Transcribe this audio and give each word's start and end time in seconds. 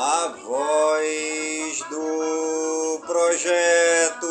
a 0.00 0.32
voz 0.46 1.82
do 1.90 3.00
projeto. 3.04 4.26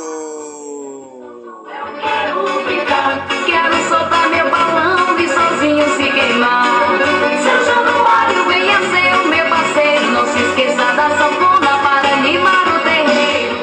Eu 1.65 1.91
quero 2.01 2.63
brincar, 2.63 3.27
quero 3.45 3.75
soltar 3.89 4.29
meu 4.29 4.49
balão 4.49 5.19
e 5.19 5.27
sozinho 5.27 5.83
se 5.97 6.09
queimar. 6.09 6.63
Seu 7.43 7.65
Januário 7.65 8.45
venha 8.45 8.79
ser 8.79 9.13
o 9.19 9.27
meu 9.27 9.49
parceiro, 9.49 10.05
não 10.11 10.25
se 10.25 10.39
esqueça 10.41 10.93
da 10.93 11.09
sanfona 11.17 11.83
para 11.83 12.13
animar 12.13 12.65
o 12.69 12.79
terreiro. 12.83 13.57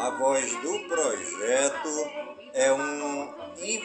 A 0.00 0.10
voz 0.18 0.50
do 0.56 0.76
projeto 0.88 2.10
é 2.52 2.72
um 2.72 3.01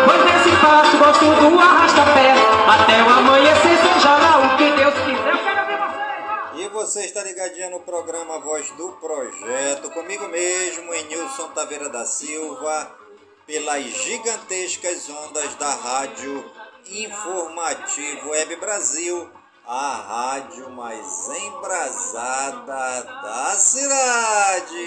Pois 0.06 0.24
nesse 0.24 0.56
passo 0.56 0.96
gosto 0.96 1.24
do 1.24 1.60
arrasta-pé, 1.60 2.34
até 2.68 3.02
o 3.02 3.18
amanhecer, 3.18 3.76
seja 3.76 4.16
lá 4.16 4.38
o 4.38 4.56
que 4.56 4.70
Deus 4.72 4.94
quiser. 4.94 5.28
E 6.54 6.68
você 6.70 7.04
está 7.04 7.22
ligadinha 7.22 7.70
no 7.70 7.80
programa 7.80 8.40
Voz 8.40 8.68
do 8.72 8.88
Projeto, 9.00 9.46
mesmo, 10.98 11.12
Enilson 11.12 11.48
Taveira 11.50 11.88
da 11.88 12.04
Silva, 12.04 12.91
pelas 13.47 13.84
gigantescas 13.84 15.09
ondas 15.09 15.54
da 15.54 15.75
Rádio 15.75 16.44
Informativo 16.91 18.31
Web 18.31 18.56
Brasil, 18.56 19.31
a 19.66 19.97
rádio 19.97 20.70
mais 20.70 21.28
embrasada 21.28 23.03
da 23.03 23.56
cidade. 23.56 24.78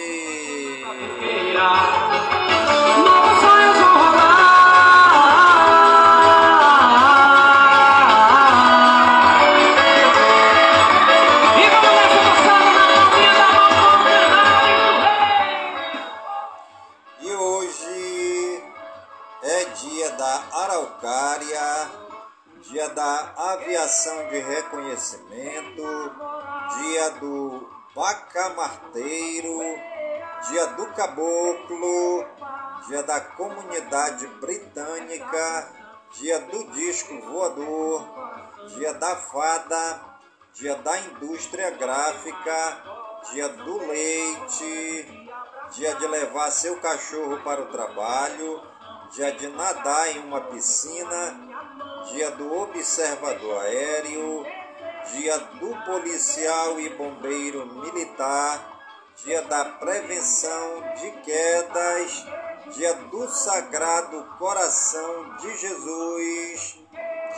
Aviação 23.92 24.30
de 24.30 24.40
reconhecimento, 24.40 25.84
dia 26.80 27.10
do 27.20 27.70
bacamarteiro, 27.94 29.60
dia 30.50 30.66
do 30.68 30.86
caboclo, 30.94 32.26
dia 32.88 33.04
da 33.04 33.20
comunidade 33.20 34.28
britânica, 34.40 35.74
dia 36.14 36.40
do 36.40 36.72
disco 36.72 37.20
voador, 37.20 38.08
dia 38.78 38.94
da 38.94 39.18
fada, 39.18 40.02
dia 40.54 40.76
da 40.78 40.98
indústria 40.98 41.72
gráfica, 41.72 42.84
dia 43.34 43.50
do 43.50 43.78
leite, 43.88 45.28
dia 45.72 45.96
de 45.96 46.08
levar 46.08 46.50
seu 46.50 46.80
cachorro 46.80 47.42
para 47.44 47.62
o 47.62 47.68
trabalho, 47.68 48.62
dia 49.12 49.34
de 49.34 49.50
nadar 49.50 50.16
em 50.16 50.20
uma 50.20 50.40
piscina, 50.40 51.51
dia 52.10 52.32
do 52.32 52.62
observador 52.62 53.62
aéreo, 53.62 54.46
dia 55.14 55.38
do 55.38 55.76
policial 55.86 56.80
e 56.80 56.90
bombeiro 56.90 57.66
militar, 57.66 58.82
dia 59.24 59.42
da 59.44 59.66
prevenção 59.66 60.94
de 60.96 61.12
quedas, 61.24 62.26
dia 62.74 62.94
do 62.94 63.28
Sagrado 63.30 64.24
Coração 64.38 65.36
de 65.38 65.58
Jesus, 65.58 66.80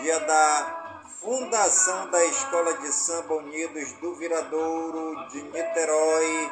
dia 0.02 0.20
da 0.22 1.02
fundação 1.20 2.10
da 2.10 2.24
Escola 2.26 2.74
de 2.76 2.92
Samba 2.92 3.36
Unidos 3.36 3.92
do 3.94 4.16
Viradouro 4.16 5.28
de 5.30 5.42
Niterói, 5.42 6.52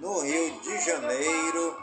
no 0.00 0.20
Rio 0.20 0.60
de 0.60 0.80
Janeiro, 0.80 1.76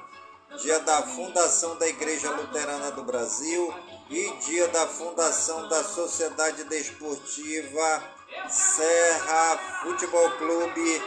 dia 0.61 0.79
da 0.79 1.01
fundação 1.01 1.77
da 1.77 1.87
Igreja 1.87 2.29
Luterana 2.31 2.91
do 2.91 3.03
Brasil 3.03 3.73
e 4.11 4.29
dia 4.45 4.67
da 4.67 4.85
fundação 4.87 5.69
da 5.69 5.81
Sociedade 5.83 6.65
Desportiva 6.65 8.03
Serra 8.49 9.57
Futebol 9.81 10.29
Clube 10.31 11.01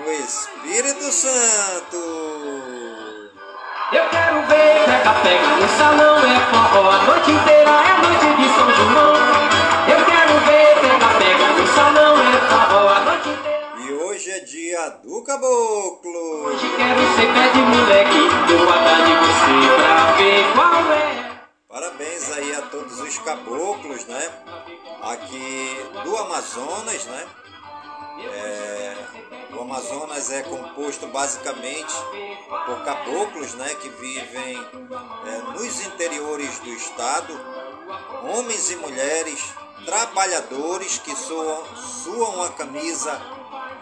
no 0.00 0.10
Espírito 0.10 1.12
Santo. 1.12 1.96
Eu 3.92 4.08
quero 4.10 4.42
ver 4.48 4.84
pega-pega 4.86 5.46
no 5.56 5.68
salão, 5.78 6.18
é 6.18 6.40
forró 6.50 6.90
a 6.90 6.98
noite 7.04 7.30
inteira, 7.30 7.70
é 7.70 8.02
noite 8.02 8.26
de 8.42 8.48
São 8.52 8.74
João. 8.74 9.14
Eu 9.86 10.04
quero 10.04 10.32
ver 10.40 10.80
pega-pega 10.80 11.48
no 11.52 11.66
salão, 11.74 12.16
é 12.18 12.40
forró 12.50 12.88
a 12.88 13.00
noite 13.00 13.28
inteira. 13.28 13.68
E 13.78 13.92
hoje 13.92 14.30
é 14.32 14.40
dia 14.40 14.88
do 15.04 15.22
caboclo. 15.22 16.46
Hoje 16.46 16.68
quero 16.76 17.00
ser 17.14 17.32
pé 17.32 17.48
de 17.50 17.60
moleque, 17.60 18.18
vou 18.48 18.68
atrás 18.68 19.06
de 19.06 19.14
você 19.14 19.76
pra 19.76 20.12
ver 20.16 20.52
qual 20.54 20.92
é. 20.92 21.17
Aí 22.38 22.54
a 22.54 22.62
todos 22.62 23.00
os 23.00 23.18
caboclos, 23.18 24.04
né? 24.04 24.32
Aqui 25.02 25.76
do 26.04 26.16
Amazonas, 26.18 27.04
né? 27.06 27.26
É, 28.32 28.96
o 29.56 29.62
Amazonas 29.62 30.30
é 30.30 30.44
composto 30.44 31.08
basicamente 31.08 31.92
por 32.64 32.84
caboclos, 32.84 33.54
né? 33.54 33.74
Que 33.74 33.88
vivem 33.88 34.56
é, 34.56 35.38
nos 35.52 35.84
interiores 35.84 36.60
do 36.60 36.68
estado, 36.68 37.34
homens 38.22 38.70
e 38.70 38.76
mulheres, 38.76 39.42
trabalhadores 39.84 40.96
que 40.98 41.16
suam, 41.16 41.64
suam 41.74 42.44
a 42.44 42.50
camisa 42.50 43.20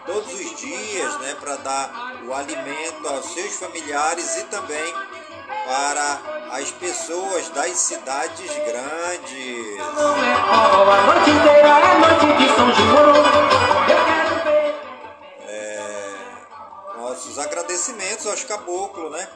todos 0.07 0.33
os 0.33 0.55
dias, 0.55 1.19
né? 1.19 1.35
Para 1.39 1.57
dar 1.57 2.23
o 2.25 2.33
alimento 2.33 3.07
aos 3.07 3.33
seus 3.35 3.53
familiares 3.53 4.35
e 4.37 4.45
também 4.45 4.93
para 5.63 6.36
as 6.51 6.71
pessoas 6.71 7.49
das 7.49 7.77
cidades 7.77 8.51
grandes. 8.65 9.77
É, 15.47 16.15
nossos 16.97 17.37
agradecimentos 17.39 18.27
aos 18.27 18.43
caboclos, 18.43 19.11
né? 19.11 19.27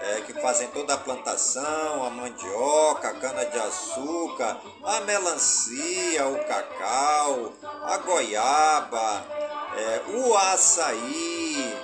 É, 0.00 0.20
que 0.20 0.32
fazem 0.40 0.68
toda 0.68 0.94
a 0.94 0.96
plantação, 0.96 2.04
a 2.04 2.10
mandioca, 2.10 3.08
a 3.08 3.14
cana-de-açúcar, 3.14 4.56
a 4.84 5.00
melancia, 5.00 6.26
o 6.28 6.38
cacau, 6.44 7.52
a 7.64 7.98
goiaba, 7.98 9.24
é, 9.76 10.02
o 10.16 10.36
açaí, 10.36 11.76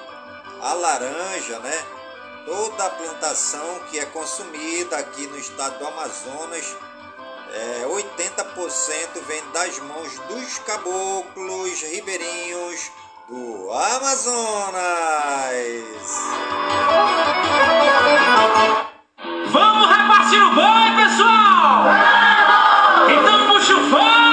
a 0.62 0.74
laranja, 0.74 1.58
né? 1.58 2.03
Toda 2.44 2.86
a 2.86 2.90
plantação 2.90 3.80
que 3.90 3.98
é 3.98 4.04
consumida 4.06 4.98
aqui 4.98 5.26
no 5.26 5.38
estado 5.38 5.78
do 5.78 5.86
Amazonas 5.86 6.76
vem 9.20 9.42
das 9.52 9.78
mãos 9.78 10.18
dos 10.28 10.58
caboclos 10.58 11.80
ribeirinhos 11.82 12.90
do 13.28 13.70
Amazonas. 13.72 14.74
Vamos 19.50 19.88
repartir 19.88 20.42
o 20.42 20.54
boi, 20.54 20.96
pessoal! 21.02 21.84
Então 23.08 23.46
puxa 23.48 23.74
o 23.74 23.90
fone, 23.90 24.23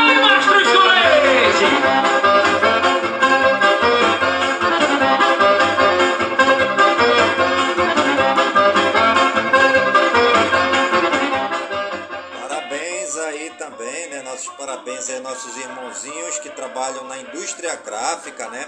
gráfica, 17.81 18.48
né? 18.50 18.68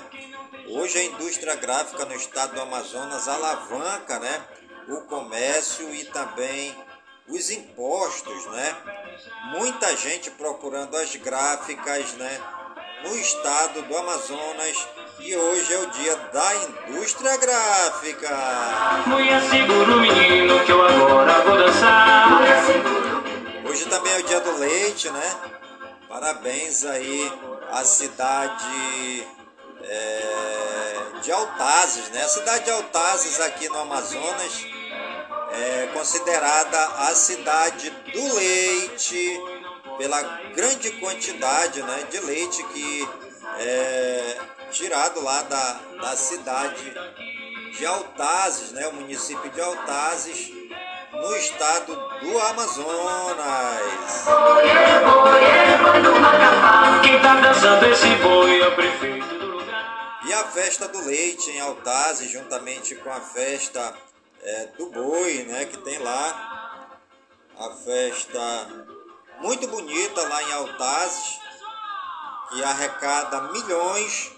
Hoje 0.68 0.98
a 0.98 1.04
indústria 1.04 1.56
gráfica 1.56 2.06
no 2.06 2.15
estado 2.15 2.56
do 2.56 2.62
Amazonas 2.62 3.27
alavanca, 3.27 4.19
né? 4.19 4.42
O 4.88 5.01
comércio 5.01 5.94
e 5.94 6.06
também 6.06 6.75
os 7.27 7.50
impostos, 7.50 8.45
né? 8.48 8.75
Muita 9.57 9.95
gente 9.95 10.31
procurando 10.31 10.95
as 10.98 11.15
gráficas, 11.15 12.13
né? 12.13 12.42
No 13.04 13.15
estado 13.18 13.81
do 13.81 13.98
Amazonas 13.98 14.88
e 15.19 15.36
hoje 15.36 15.74
é 15.74 15.80
o 15.80 15.88
dia 15.88 16.15
da 16.15 16.56
indústria 16.56 17.38
gráfica. 17.38 18.30
Mulher, 19.06 19.42
segura 19.50 19.95
o 19.95 20.00
menino 20.00 20.63
que 20.65 20.71
eu 20.71 20.86
agora 20.86 21.42
vou 21.42 21.57
dançar. 21.57 22.42
Hoje 23.69 23.86
também 23.86 24.13
é 24.13 24.19
o 24.19 24.24
dia 24.24 24.39
do 24.39 24.57
leite, 24.57 25.10
né? 25.10 25.36
Parabéns 26.07 26.86
aí 26.86 27.31
à 27.73 27.83
cidade 27.83 29.27
é, 29.81 30.95
de 31.21 31.31
Altazes, 31.31 32.09
né? 32.09 32.23
A 32.23 32.27
cidade 32.27 32.65
de 32.65 32.71
Altazes 32.71 33.39
aqui 33.41 33.67
no 33.67 33.79
Amazonas 33.79 34.65
é 35.51 35.87
considerada 35.87 36.85
a 37.09 37.15
cidade 37.15 37.89
do 37.89 38.35
leite 38.35 39.41
pela 39.97 40.21
grande 40.55 40.91
quantidade 40.99 41.81
né, 41.81 42.07
de 42.09 42.19
leite 42.21 42.63
que 42.63 43.07
é 43.59 44.37
tirado 44.71 45.21
lá 45.21 45.43
da, 45.43 45.73
da 46.01 46.15
cidade 46.15 46.93
de 47.77 47.85
Altazes, 47.85 48.71
né? 48.71 48.87
O 48.87 48.93
município 48.93 49.49
de 49.49 49.61
Altazes, 49.61 50.51
no 51.13 51.36
estado 51.36 51.95
do 51.95 52.39
Amazonas. 52.39 54.25
E 60.25 60.33
a 60.33 60.44
festa 60.45 60.88
do 60.88 61.06
leite 61.06 61.51
em 61.51 61.60
Altazes, 61.62 62.31
juntamente 62.31 62.95
com 62.95 63.12
a 63.12 63.21
festa 63.21 63.94
é, 64.42 64.68
do 64.77 64.89
boi, 64.89 65.44
né, 65.44 65.65
que 65.65 65.77
tem 65.77 66.00
lá, 66.00 66.89
a 67.60 67.69
festa 67.69 68.39
muito 69.39 69.68
bonita 69.68 70.21
lá 70.27 70.44
em 70.44 70.54
Altazes, 70.54 71.39
que 72.50 72.63
arrecada 72.63 73.42
milhões 73.51 74.31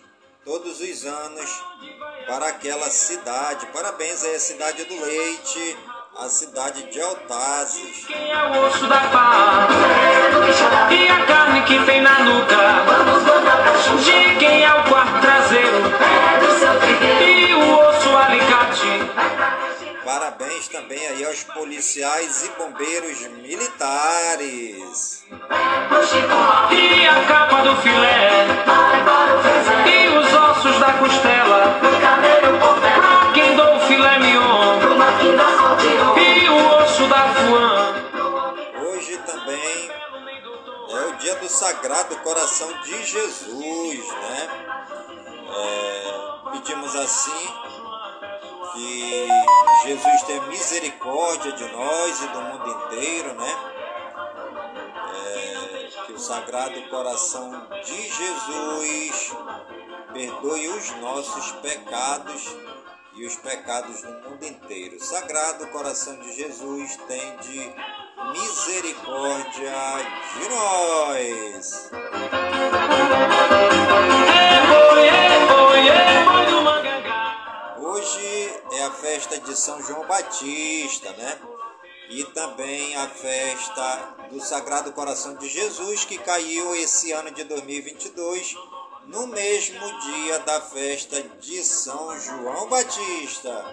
todos 0.44 0.80
os 0.80 1.06
anos 1.06 1.64
para 2.28 2.48
aquela 2.48 2.90
cidade. 2.90 3.66
Parabéns 3.68 4.24
aí 4.24 4.40
cidade 4.40 4.84
do 4.86 5.02
leite, 5.02 5.78
a 6.18 6.30
cidade 6.30 6.84
de 6.92 7.02
Altazes. 7.02 8.06
Quem 8.08 8.32
é 8.32 8.48
o 8.48 8.66
osso 8.66 8.88
da 8.88 9.00
pá? 9.00 9.68
E 10.90 11.08
a 11.10 11.26
carne 11.26 11.62
que 11.64 11.78
tem 11.86 12.02
na 12.02 12.20
nuca? 12.20 12.56
De 14.02 14.36
quem 14.40 14.64
é 14.64 14.74
o 14.74 14.84
quarto 14.84 15.20
traseiro? 15.20 15.78
E 17.22 17.54
o 17.54 17.90
osso 17.90 18.16
alicate? 18.16 18.88
Parabéns 20.06 20.68
também 20.70 21.06
aí 21.08 21.26
aos 21.26 21.44
policiais 21.44 22.44
e 22.46 22.50
bombeiros 22.60 23.28
militares. 23.42 25.26
E 26.72 27.08
a 27.08 27.26
capa 27.28 27.62
do 27.62 27.76
filé? 27.82 28.48
E 29.86 30.18
os 30.18 30.34
ossos 30.34 30.80
da 30.80 30.94
costela? 30.94 31.78
Pra 31.82 32.18
quem 32.22 33.05
Da? 36.96 38.86
Hoje 38.88 39.18
também 39.18 39.92
é 40.90 41.08
o 41.10 41.18
dia 41.18 41.36
do 41.36 41.50
Sagrado 41.50 42.16
Coração 42.20 42.72
de 42.84 43.06
Jesus, 43.06 44.08
né? 44.08 44.48
É, 45.58 46.52
pedimos 46.54 46.96
assim 46.96 47.48
que 48.72 49.28
Jesus 49.84 50.22
tenha 50.24 50.42
misericórdia 50.44 51.52
de 51.52 51.66
nós 51.66 52.22
e 52.22 52.28
do 52.28 52.42
mundo 52.42 52.70
inteiro, 52.70 53.34
né? 53.34 53.58
É, 55.16 56.06
que 56.06 56.14
o 56.14 56.20
Sagrado 56.20 56.82
Coração 56.84 57.68
de 57.84 58.10
Jesus 58.10 59.36
perdoe 60.14 60.70
os 60.70 60.92
nossos 61.02 61.52
pecados 61.62 62.56
e 63.16 63.26
os 63.26 63.36
pecados 63.38 64.02
do 64.02 64.12
mundo 64.30 64.46
inteiro. 64.46 65.04
Sagrado 65.04 65.68
Coração 65.68 66.18
de 66.20 66.34
Jesus, 66.34 66.98
tem 67.08 67.38
de 67.38 67.74
misericórdia 68.32 69.74
de 70.34 70.50
nós. 70.50 71.92
Hoje 77.80 78.54
é 78.74 78.84
a 78.84 78.92
festa 78.92 79.40
de 79.40 79.56
São 79.58 79.82
João 79.82 80.06
Batista, 80.06 81.12
né? 81.14 81.40
E 82.10 82.24
também 82.26 82.96
a 82.98 83.08
festa 83.08 84.16
do 84.30 84.40
Sagrado 84.40 84.92
Coração 84.92 85.36
de 85.36 85.48
Jesus, 85.48 86.06
que 86.06 86.18
caiu 86.18 86.76
esse 86.76 87.12
ano 87.12 87.32
de 87.32 87.44
2022, 87.46 88.56
no 89.08 89.28
mesmo 89.28 90.00
dia 90.02 90.40
da 90.40 90.62
festa 90.62 91.22
de 91.40 91.64
São 91.64 92.20
João 92.20 92.68
Batista. 92.68 93.66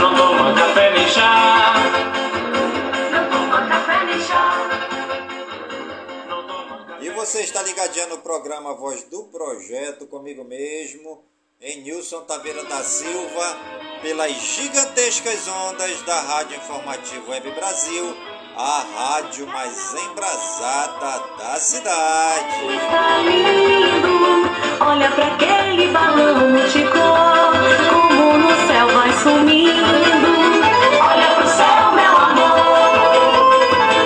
Não 0.00 0.16
toma 0.16 0.54
café 0.54 0.90
nem 0.92 1.08
chá. 1.08 1.74
E 7.00 7.10
você 7.10 7.40
está 7.40 7.62
ligadinho 7.62 8.08
no 8.08 8.18
programa 8.18 8.74
Voz 8.74 9.04
do 9.04 9.24
Projeto, 9.24 10.06
comigo 10.06 10.44
mesmo, 10.44 11.24
em 11.60 11.82
Nilson 11.82 12.22
Taveira 12.22 12.64
da 12.64 12.82
Silva, 12.82 13.56
pelas 14.02 14.32
gigantescas 14.32 15.46
ondas 15.48 16.02
da 16.02 16.20
Rádio 16.20 16.56
Informativo 16.56 17.30
Web 17.30 17.50
Brasil, 17.52 18.16
a 18.58 18.84
rádio 18.96 19.46
mais 19.46 19.94
embrasada 19.94 21.22
da 21.38 21.54
cidade. 21.60 22.66
Tá 22.90 23.18
lindo, 23.18 24.50
olha 24.80 25.08
pra 25.12 25.26
aquele 25.28 25.86
balão 25.92 26.50
multicolor, 26.50 27.52
como 27.88 28.38
no 28.38 28.66
céu 28.66 28.88
vai 28.88 29.12
sumindo. 29.12 29.78
Olha 31.00 31.34
pro 31.36 31.46
céu, 31.46 31.92
meu 31.92 32.16
amor, 32.16 32.88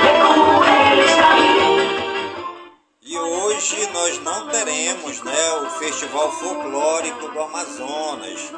vê 0.03 0.13
como 0.21 0.65
ele 0.65 1.05
está 1.07 1.33
lindo. 1.33 2.73
E 3.01 3.19
hoje 3.19 3.89
nós 3.95 4.19
não 4.19 4.49
teremos 4.49 5.23
né, 5.23 5.53
o 5.63 5.71
Festival 5.79 6.31
Folclórico 6.31 7.29
do 7.29 7.41
Amazonas. 7.41 8.53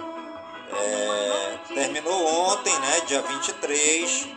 É, 0.76 1.58
terminou 1.72 2.50
ontem, 2.50 2.76
né, 2.80 3.00
dia 3.06 3.22
23, 3.22 4.28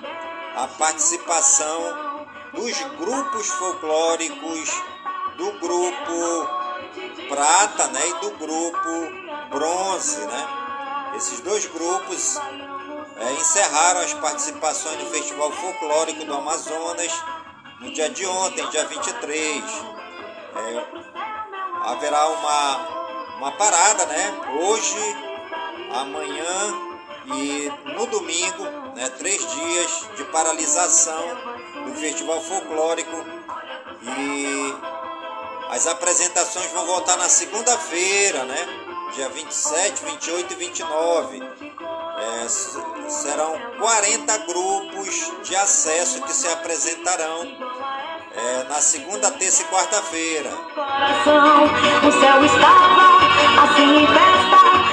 a 0.57 0.67
participação 0.67 2.25
dos 2.51 2.81
grupos 2.97 3.47
folclóricos 3.47 4.71
do 5.37 5.51
grupo 5.59 6.57
Prata 7.29 7.87
né, 7.89 8.09
e 8.09 8.13
do 8.21 8.31
grupo 8.37 9.49
Bronze. 9.51 10.19
Né? 10.19 10.47
Esses 11.15 11.41
dois 11.41 11.67
grupos 11.67 12.37
é, 13.17 13.33
encerraram 13.33 13.99
as 13.99 14.15
participações 14.15 14.97
no 14.97 15.09
Festival 15.11 15.51
Folclórico 15.51 16.25
do 16.25 16.33
Amazonas 16.33 17.13
no 17.79 17.93
dia 17.93 18.09
de 18.09 18.25
ontem, 18.25 18.67
dia 18.69 18.87
23. 18.87 19.63
É, 20.55 20.85
haverá 21.83 22.27
uma, 22.29 23.37
uma 23.37 23.51
parada, 23.51 24.07
né? 24.07 24.33
Hoje, 24.59 24.97
amanhã 25.93 26.86
e 27.35 27.71
no 27.93 28.05
domingo, 28.07 28.63
né? 28.95 29.09
Três 29.17 29.39
dias 29.53 30.05
de 30.15 30.23
paralisação 30.25 31.23
do 31.85 31.93
Festival 31.95 32.41
Folclórico 32.41 33.25
e 34.01 34.75
as 35.69 35.87
apresentações 35.87 36.71
vão 36.71 36.85
voltar 36.85 37.17
na 37.17 37.27
segunda-feira, 37.27 38.43
né? 38.45 38.67
Dia 39.15 39.29
27, 39.29 40.05
28 40.05 40.53
e 40.53 40.55
29. 40.55 41.41
É, 42.19 42.47
serão 43.09 43.53
40 43.79 44.37
grupos 44.39 45.31
de 45.43 45.55
acesso 45.55 46.21
que 46.23 46.33
se 46.33 46.47
apresentarão 46.47 47.47
é, 48.37 48.63
na 48.69 48.79
segunda, 48.81 49.31
terça 49.31 49.63
e 49.63 49.65
quarta-feira. 49.65 50.49
O 52.07 52.11
céu 52.11 52.45
estava 52.45 53.17
assim 53.63 54.03
em 54.03 54.07
festa, 54.07 54.86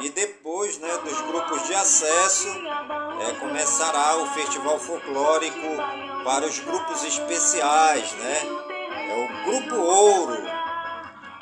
e 0.00 0.08
depois 0.10 0.78
né, 0.78 0.96
dos 1.04 1.20
grupos 1.22 1.66
de 1.66 1.74
acesso, 1.74 2.46
é, 3.20 3.32
começará 3.40 4.18
o 4.18 4.26
Festival 4.28 4.78
Folclórico 4.78 5.76
para 6.24 6.46
os 6.46 6.60
grupos 6.60 7.02
especiais. 7.04 8.12
Né? 8.12 8.42
É 9.08 9.24
o 9.24 9.28
Grupo 9.50 9.74
Ouro. 9.76 10.38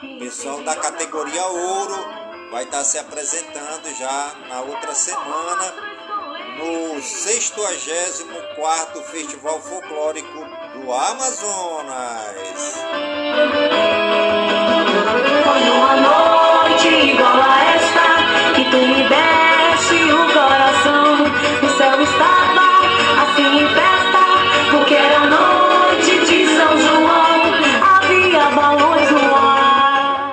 O 0.02 0.18
pessoal 0.18 0.62
da 0.62 0.74
categoria 0.76 1.46
Ouro 1.46 1.96
vai 2.50 2.64
estar 2.64 2.84
se 2.84 2.98
apresentando 2.98 3.88
já 3.98 4.34
na 4.48 4.60
outra 4.60 4.94
semana 4.94 5.74
no 6.56 7.00
64º 7.00 9.02
Festival 9.10 9.60
Folclórico 9.60 10.46
do 10.74 10.92
Amazonas. 10.92 12.76
Assim 23.22 23.56
de 26.24 26.46
São 26.56 26.78
João. 26.78 27.06
Havia 27.82 28.50
balões 28.50 29.10
no 29.10 29.34
ar. 29.34 30.32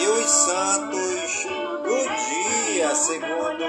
E 0.00 0.06
os 0.06 0.30
santos 0.30 1.46
do 1.82 1.96
dia, 2.26 2.94
segundo 2.94 3.64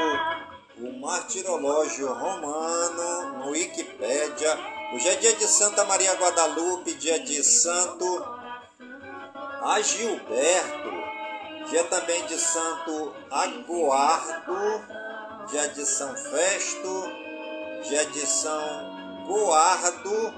o 0.79 1.00
martirológio 1.00 2.07
romano, 2.13 3.39
no 3.39 3.51
Wikipédia, 3.51 4.59
hoje 4.93 5.07
é 5.09 5.15
dia 5.15 5.35
de 5.35 5.47
Santa 5.47 5.83
Maria 5.85 6.13
Guadalupe, 6.13 6.93
dia 6.95 7.19
de 7.19 7.43
Santo 7.43 8.25
Agilberto, 9.63 10.94
dia 11.69 11.84
também 11.86 12.25
de 12.27 12.38
Santo 12.38 13.13
Aguardo, 13.31 14.86
dia 15.50 15.67
de 15.69 15.86
São 15.86 16.15
Festo, 16.15 17.03
dia 17.84 18.05
de 18.05 18.25
São 18.25 19.25
Goardo, 19.27 20.34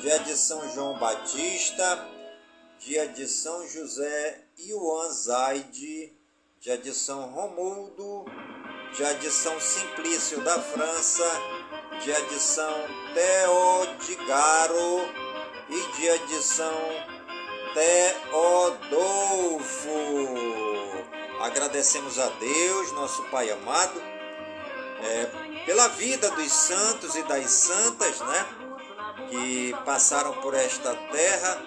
dia 0.00 0.18
de 0.20 0.36
São 0.36 0.72
João 0.72 0.98
Batista, 0.98 2.06
dia 2.78 3.08
de 3.08 3.26
São 3.26 3.66
José 3.68 4.44
Ioan 4.58 5.10
Zaide, 5.10 6.12
dia 6.60 6.78
de 6.78 6.94
São 6.94 7.30
Romualdo, 7.30 8.24
dia 8.94 9.14
de 9.14 9.30
São 9.30 9.58
Simplício 9.60 10.40
da 10.42 10.60
França, 10.60 11.24
dia 12.02 12.20
de 12.22 12.38
São 12.38 12.74
Teodigaro 13.14 15.00
e 15.68 15.96
dia 15.96 16.18
de 16.18 16.42
São 16.42 17.09
Teodolfo. 17.74 19.10
Agradecemos 21.40 22.18
a 22.18 22.28
Deus, 22.28 22.92
nosso 22.92 23.22
Pai 23.24 23.50
amado, 23.50 24.02
é, 25.02 25.26
pela 25.64 25.88
vida 25.88 26.30
dos 26.32 26.52
santos 26.52 27.14
e 27.14 27.22
das 27.22 27.50
santas, 27.50 28.20
né? 28.20 28.46
Que 29.28 29.74
passaram 29.84 30.34
por 30.34 30.54
esta 30.54 30.94
terra, 30.94 31.62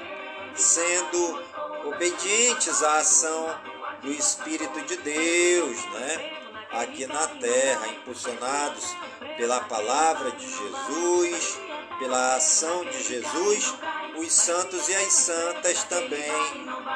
sendo 0.55 1.43
obedientes 1.85 2.83
à 2.83 2.97
ação 2.97 3.55
do 4.01 4.11
Espírito 4.11 4.81
de 4.81 4.97
Deus, 4.97 5.83
né? 5.91 6.39
Aqui 6.71 7.05
na 7.05 7.27
terra, 7.27 7.87
impulsionados 7.87 8.95
pela 9.37 9.59
palavra 9.61 10.31
de 10.31 10.45
Jesus, 10.45 11.59
pela 11.99 12.35
ação 12.35 12.83
de 12.85 13.03
Jesus 13.03 13.73
os 14.17 14.31
santos 14.31 14.87
e 14.89 14.95
as 14.95 15.13
santas 15.13 15.83
também 15.83 16.31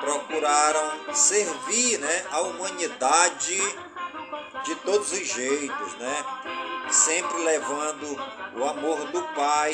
procuraram 0.01 1.13
servir 1.13 1.99
né, 1.99 2.25
a 2.31 2.41
humanidade 2.41 3.57
de 4.63 4.75
todos 4.75 5.11
os 5.11 5.27
jeitos, 5.27 5.93
né? 5.95 6.25
sempre 6.91 7.37
levando 7.43 8.17
o 8.55 8.65
amor 8.65 8.99
do 9.07 9.21
Pai 9.33 9.73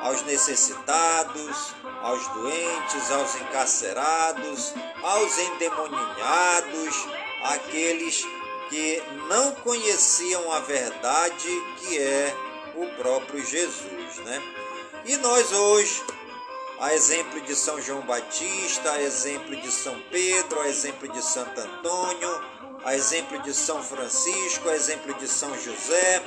aos 0.00 0.22
necessitados, 0.22 1.74
aos 2.02 2.26
doentes, 2.28 3.10
aos 3.10 3.34
encarcerados, 3.36 4.74
aos 5.02 5.38
endemoninhados, 5.38 7.08
aqueles 7.44 8.24
que 8.68 9.02
não 9.28 9.52
conheciam 9.56 10.50
a 10.52 10.60
verdade 10.60 11.48
que 11.78 11.98
é 11.98 12.34
o 12.74 12.86
próprio 12.96 13.44
Jesus, 13.44 14.16
né? 14.24 14.42
E 15.04 15.16
nós 15.18 15.52
hoje 15.52 16.02
a 16.82 16.92
exemplo 16.94 17.40
de 17.42 17.54
São 17.54 17.80
João 17.80 18.00
Batista, 18.00 18.90
a 18.90 19.00
exemplo 19.00 19.54
de 19.54 19.70
São 19.70 19.96
Pedro, 20.10 20.60
a 20.60 20.68
exemplo 20.68 21.06
de 21.06 21.22
Santo 21.22 21.60
Antônio, 21.60 22.44
a 22.84 22.96
exemplo 22.96 23.40
de 23.42 23.54
São 23.54 23.80
Francisco, 23.80 24.68
a 24.68 24.74
exemplo 24.74 25.14
de 25.14 25.28
São 25.28 25.56
José, 25.60 26.20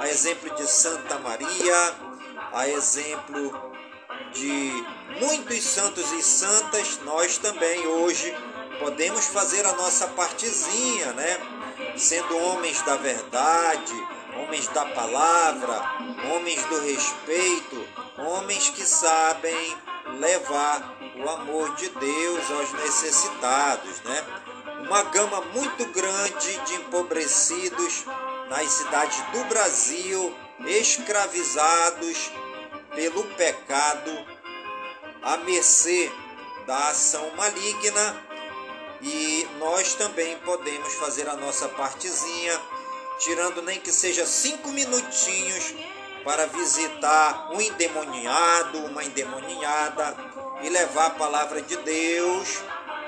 a 0.00 0.08
exemplo 0.08 0.48
de 0.54 0.66
Santa 0.66 1.18
Maria, 1.18 1.94
a 2.54 2.66
exemplo 2.70 3.74
de 4.32 4.72
muitos 5.20 5.62
santos 5.62 6.10
e 6.12 6.22
santas, 6.22 6.98
nós 7.04 7.36
também 7.36 7.86
hoje 7.86 8.34
podemos 8.78 9.26
fazer 9.26 9.66
a 9.66 9.72
nossa 9.72 10.08
partezinha, 10.08 11.12
né? 11.12 11.38
Sendo 11.98 12.34
homens 12.44 12.80
da 12.80 12.96
verdade, 12.96 13.92
homens 14.38 14.68
da 14.68 14.86
palavra, 14.86 15.82
homens 16.32 16.64
do 16.64 16.80
respeito, 16.80 17.86
homens 18.16 18.70
que 18.70 18.86
sabem 18.86 19.76
levar 20.18 20.96
o 21.16 21.28
amor 21.28 21.74
de 21.76 21.88
Deus 21.88 22.50
aos 22.50 22.72
necessitados, 22.72 24.00
né? 24.02 24.24
Uma 24.86 25.02
gama 25.04 25.40
muito 25.52 25.84
grande 25.86 26.58
de 26.66 26.74
empobrecidos 26.74 28.04
nas 28.48 28.70
cidades 28.70 29.20
do 29.32 29.44
Brasil, 29.44 30.34
escravizados 30.60 32.30
pelo 32.94 33.24
pecado, 33.34 34.10
à 35.22 35.36
mercê 35.38 36.10
da 36.66 36.88
ação 36.88 37.30
maligna, 37.36 38.26
e 39.02 39.46
nós 39.58 39.94
também 39.94 40.36
podemos 40.38 40.94
fazer 40.94 41.28
a 41.28 41.36
nossa 41.36 41.68
partezinha, 41.68 42.60
tirando 43.18 43.62
nem 43.62 43.80
que 43.80 43.92
seja 43.92 44.26
cinco 44.26 44.70
minutinhos 44.70 45.74
para 46.28 46.44
visitar 46.44 47.48
um 47.54 47.58
endemoniado, 47.58 48.84
uma 48.84 49.02
endemoniada 49.02 50.14
e 50.60 50.68
levar 50.68 51.06
a 51.06 51.10
palavra 51.10 51.62
de 51.62 51.74
Deus 51.78 52.58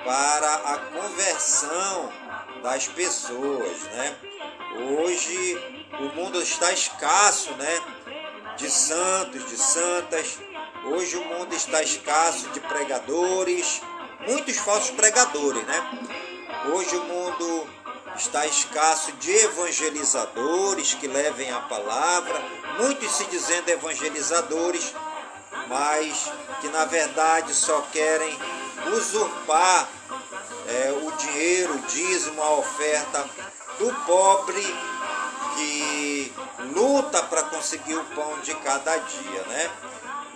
para 0.07 0.55
a 0.55 0.79
conversão 0.79 2.11
das 2.63 2.89
pessoas, 2.89 3.83
né? 3.93 4.17
Hoje 4.97 5.85
o 6.01 6.17
mundo 6.17 6.41
está 6.41 6.73
escasso, 6.73 7.53
né? 7.57 7.83
De 8.57 8.71
santos, 8.71 9.47
de 9.51 9.59
santas. 9.59 10.39
Hoje 10.87 11.19
o 11.19 11.25
mundo 11.27 11.55
está 11.55 11.83
escasso 11.83 12.49
de 12.49 12.61
pregadores, 12.61 13.83
muitos 14.27 14.57
falsos 14.57 14.93
pregadores, 14.93 15.63
né? 15.67 16.09
Hoje 16.73 16.97
o 16.97 17.05
mundo 17.05 17.69
está 18.17 18.47
escasso 18.47 19.13
de 19.13 19.31
evangelizadores 19.31 20.95
que 20.95 21.07
levem 21.07 21.51
a 21.51 21.61
palavra, 21.61 22.41
muitos 22.79 23.11
se 23.13 23.25
dizendo 23.27 23.69
evangelizadores, 23.69 24.95
mas 25.69 26.31
que 26.61 26.69
na 26.69 26.85
verdade 26.85 27.55
só 27.55 27.81
querem 27.93 28.39
usurpar 28.93 29.89
é, 30.67 30.93
o 31.03 31.13
dinheiro, 31.13 31.75
o 31.75 31.79
dízimo, 31.83 32.43
a 32.43 32.53
oferta 32.53 33.29
do 33.79 33.93
pobre 34.07 34.63
que 35.57 36.33
luta 36.75 37.23
para 37.25 37.45
conseguir 37.45 37.97
o 37.97 38.05
pão 38.07 38.39
de 38.41 38.55
cada 38.57 38.97
dia, 38.97 39.43
né? 39.47 39.71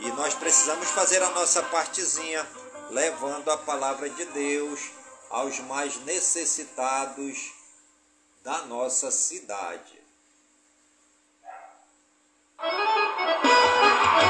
E 0.00 0.08
nós 0.12 0.34
precisamos 0.34 0.88
fazer 0.90 1.22
a 1.22 1.30
nossa 1.30 1.62
partezinha, 1.62 2.46
levando 2.90 3.50
a 3.50 3.56
palavra 3.56 4.08
de 4.10 4.24
Deus 4.26 4.80
aos 5.30 5.58
mais 5.60 5.96
necessitados 6.04 7.53
da 8.44 8.58
nossa 8.66 9.10
cidade. 9.10 9.98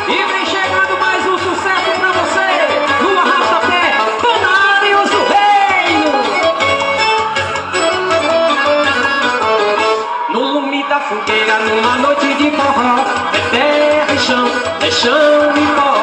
E 0.08 0.24
vem 0.24 0.46
chegando 0.46 0.96
mais 1.00 1.26
um 1.26 1.36
sucesso 1.36 1.90
pra 1.98 2.12
você, 2.12 2.46
no 3.02 3.18
Arrasta-Pé, 3.18 3.90
Canários 4.22 5.10
do 5.10 5.24
Reino. 5.34 6.12
No 10.28 10.40
lume 10.60 10.84
da 10.88 11.00
fogueira, 11.00 11.58
numa 11.58 11.96
noite 11.96 12.34
de 12.34 12.52
forró, 12.52 13.00
é 13.32 13.40
terra 13.50 14.14
e 14.14 14.18
chão, 14.20 14.46
é 14.80 14.90
chão 14.92 15.56
e 15.56 15.66
pó, 15.74 15.93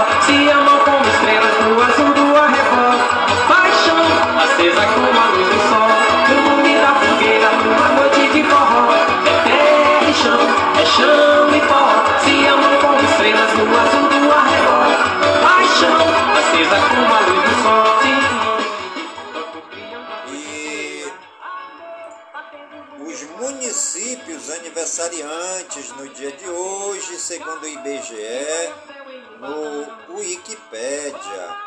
variantes 25.12 25.92
no 25.98 26.08
dia 26.08 26.32
de 26.32 26.48
hoje, 26.48 27.20
segundo 27.20 27.64
o 27.64 27.68
IBGE, 27.68 28.74
no 29.40 30.16
Wikipedia. 30.16 31.58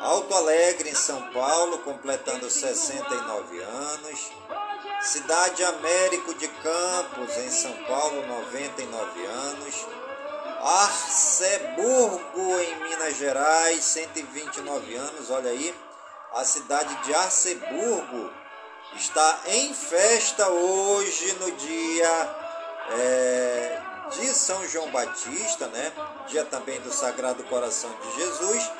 Alto 0.00 0.34
Alegre, 0.34 0.90
em 0.90 0.94
São 0.94 1.22
Paulo, 1.32 1.78
completando 1.78 2.50
69 2.50 3.58
anos. 3.62 4.30
Cidade 5.00 5.64
Américo 5.64 6.34
de 6.34 6.46
Campos, 6.46 7.34
em 7.38 7.50
São 7.50 7.72
Paulo, 7.84 8.26
99 8.26 9.24
anos. 9.24 9.86
Arceburgo, 10.60 12.20
em 12.60 12.82
Minas 12.82 13.16
Gerais, 13.16 13.82
129 13.82 14.94
anos, 14.94 15.30
olha 15.30 15.50
aí. 15.50 15.74
A 16.34 16.44
cidade 16.44 16.94
de 17.04 17.14
Arceburgo, 17.14 18.30
está 18.96 19.40
em 19.46 19.72
festa 19.74 20.48
hoje, 20.48 21.32
no 21.34 21.50
dia 21.52 22.36
é, 22.90 23.80
de 24.10 24.26
São 24.28 24.66
João 24.68 24.90
Batista, 24.90 25.66
né? 25.68 25.92
Dia 26.28 26.44
também 26.44 26.80
do 26.80 26.92
Sagrado 26.92 27.42
Coração 27.44 27.90
de 28.02 28.22
Jesus. 28.22 28.70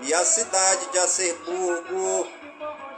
E 0.00 0.14
a 0.14 0.24
cidade 0.24 0.86
de 0.92 0.98
Arceburgo, 0.98 2.28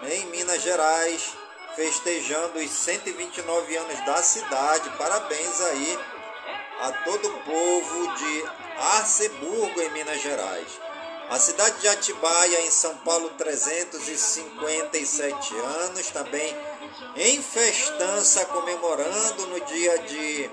em 0.03 0.27
Minas 0.27 0.62
Gerais, 0.62 1.35
festejando 1.75 2.59
os 2.59 2.70
129 2.70 3.77
anos 3.77 4.05
da 4.05 4.23
cidade. 4.23 4.90
Parabéns 4.99 5.61
aí 5.62 5.99
a 6.83 6.92
todo 7.05 7.29
o 7.29 7.40
povo 7.40 8.16
de 8.16 8.44
Arceburgo, 8.79 9.81
em 9.81 9.90
Minas 9.90 10.20
Gerais. 10.20 10.89
A 11.30 11.38
cidade 11.38 11.80
de 11.80 11.86
Atibaia, 11.86 12.66
em 12.66 12.70
São 12.72 12.96
Paulo, 12.98 13.30
357 13.38 15.54
anos, 15.54 16.10
também 16.10 16.56
em 17.14 17.40
festança, 17.40 18.44
comemorando 18.46 19.46
no 19.46 19.60
dia 19.60 19.96
de, 20.00 20.50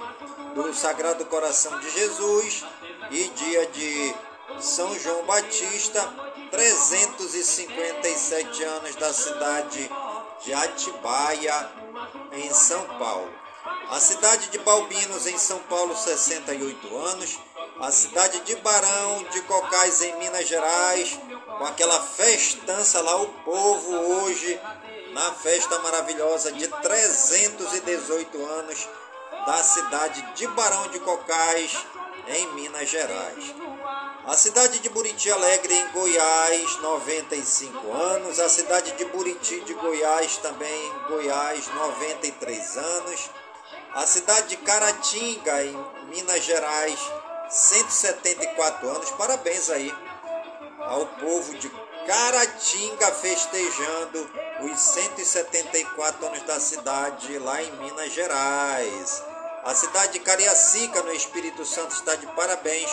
do 0.54 0.72
Sagrado 0.76 1.26
Coração 1.26 1.80
de 1.80 1.90
Jesus 1.90 2.64
e 3.10 3.28
dia 3.30 3.66
de 3.66 4.14
São 4.60 4.94
João 5.00 5.26
Batista, 5.26 6.14
357 6.52 8.64
anos 8.64 8.96
da 8.98 9.12
cidade 9.12 9.90
de 10.44 10.54
Atibaia, 10.54 11.72
em 12.34 12.54
São 12.54 12.84
Paulo. 13.00 13.34
A 13.90 14.00
cidade 14.00 14.50
de 14.50 14.60
Balbinos, 14.60 15.26
em 15.26 15.40
São 15.40 15.58
Paulo, 15.64 15.98
68 15.98 16.98
anos. 16.98 17.40
A 17.80 17.92
cidade 17.92 18.40
de 18.40 18.56
Barão 18.56 19.24
de 19.32 19.42
Cocais, 19.44 20.02
em 20.02 20.16
Minas 20.18 20.48
Gerais, 20.48 21.20
com 21.60 21.64
aquela 21.64 22.02
festança 22.02 23.00
lá, 23.02 23.16
o 23.22 23.28
povo 23.44 23.94
hoje, 23.94 24.60
na 25.14 25.32
festa 25.34 25.78
maravilhosa 25.80 26.52
de 26.52 26.68
318 26.68 28.46
anos 28.46 28.90
da 29.46 29.64
cidade 29.64 30.22
de 30.34 30.48
Barão 30.48 30.88
de 30.88 31.00
Cocais, 31.02 31.78
em 32.28 32.48
Minas 32.54 32.90
Gerais. 32.90 33.54
A 34.26 34.36
cidade 34.36 34.80
de 34.80 34.90
Buriti 34.90 35.32
Alegre, 35.32 35.74
em 35.74 35.88
Goiás, 35.92 36.78
95 36.82 37.94
anos. 37.94 38.40
A 38.40 38.50
cidade 38.50 38.92
de 38.94 39.06
Buriti 39.06 39.62
de 39.62 39.74
Goiás, 39.76 40.38
também 40.38 40.88
em 40.88 41.08
Goiás, 41.10 41.68
93 41.68 42.78
anos. 42.78 43.30
A 43.94 44.06
cidade 44.06 44.50
de 44.50 44.58
Caratinga, 44.58 45.64
em 45.64 45.78
Minas 46.10 46.44
Gerais, 46.44 47.00
174 47.50 48.90
anos. 48.90 49.12
Parabéns 49.12 49.70
aí 49.70 49.94
ao 50.80 51.06
povo 51.06 51.54
de 51.56 51.70
Caratinga 52.06 53.12
festejando 53.12 54.32
os 54.62 54.80
174 54.80 56.26
anos 56.26 56.42
da 56.44 56.60
cidade 56.60 57.38
lá 57.40 57.62
em 57.62 57.72
Minas 57.74 58.14
Gerais. 58.14 59.24
A 59.64 59.76
cidade 59.76 60.14
de 60.14 60.20
Cariacica, 60.20 61.02
no 61.02 61.12
Espírito 61.12 61.66
Santo, 61.66 61.94
está 61.94 62.16
de 62.16 62.26
parabéns 62.28 62.90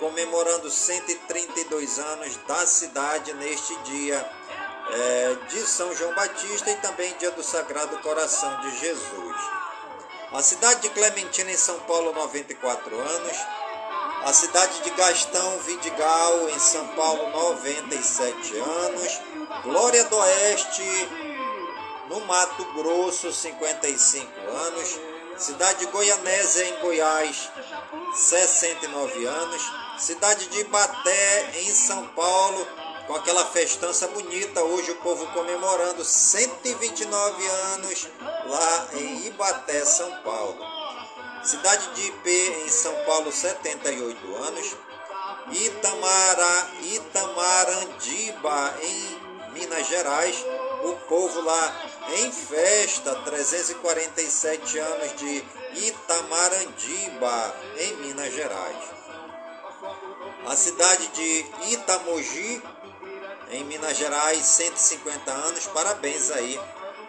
comemorando 0.00 0.70
132 0.70 1.98
anos 1.98 2.36
da 2.48 2.66
cidade 2.66 3.32
neste 3.34 3.76
dia 3.82 4.28
é, 4.92 5.36
de 5.48 5.60
São 5.60 5.94
João 5.94 6.14
Batista 6.14 6.70
e 6.70 6.76
também 6.76 7.14
dia 7.18 7.30
do 7.30 7.42
Sagrado 7.44 7.98
Coração 7.98 8.60
de 8.62 8.78
Jesus. 8.78 9.36
A 10.32 10.42
cidade 10.42 10.80
de 10.80 10.90
Clementina, 10.90 11.50
em 11.50 11.56
São 11.56 11.78
Paulo, 11.80 12.12
94 12.12 12.98
anos. 12.98 13.36
A 14.22 14.34
cidade 14.34 14.82
de 14.82 14.90
Gastão 14.90 15.58
Vidigal, 15.60 16.50
em 16.50 16.58
São 16.58 16.86
Paulo, 16.88 17.30
97 17.30 18.54
anos. 18.58 19.20
Glória 19.62 20.04
do 20.04 20.16
Oeste, 20.16 21.08
no 22.06 22.20
Mato 22.26 22.64
Grosso, 22.74 23.32
55 23.32 24.28
anos. 24.50 25.00
Cidade 25.38 25.80
de 25.80 25.86
Goianésia, 25.86 26.68
em 26.68 26.80
Goiás, 26.80 27.50
69 28.14 29.24
anos. 29.24 29.62
Cidade 29.98 30.46
de 30.48 30.60
Ibaté, 30.60 31.52
em 31.62 31.72
São 31.72 32.06
Paulo, 32.08 32.68
com 33.06 33.14
aquela 33.14 33.46
festança 33.46 34.06
bonita. 34.08 34.62
Hoje 34.62 34.90
o 34.90 34.96
povo 34.96 35.26
comemorando 35.28 36.04
129 36.04 37.46
anos 37.46 38.06
lá 38.46 38.88
em 38.92 39.28
Ibaté, 39.28 39.82
São 39.86 40.14
Paulo. 40.22 40.79
Cidade 41.42 41.94
de 41.94 42.08
Ipê, 42.08 42.64
em 42.64 42.68
São 42.68 42.94
Paulo, 43.04 43.32
78 43.32 44.34
anos. 44.36 44.76
Itamara, 45.52 46.70
Itamarandiba, 46.82 48.74
em 48.82 49.52
Minas 49.52 49.86
Gerais, 49.86 50.36
o 50.84 50.92
povo 51.08 51.40
lá 51.40 51.82
em 52.18 52.30
festa, 52.30 53.14
347 53.16 54.78
anos 54.78 55.16
de 55.16 55.44
Itamarandiba, 55.86 57.56
em 57.78 57.96
Minas 57.96 58.32
Gerais 58.32 59.00
a 60.46 60.56
cidade 60.56 61.08
de 61.08 61.46
Itamogi, 61.72 62.62
em 63.52 63.64
Minas 63.64 63.96
Gerais, 63.96 64.44
150 64.44 65.30
anos. 65.30 65.66
Parabéns 65.68 66.30
aí 66.30 66.60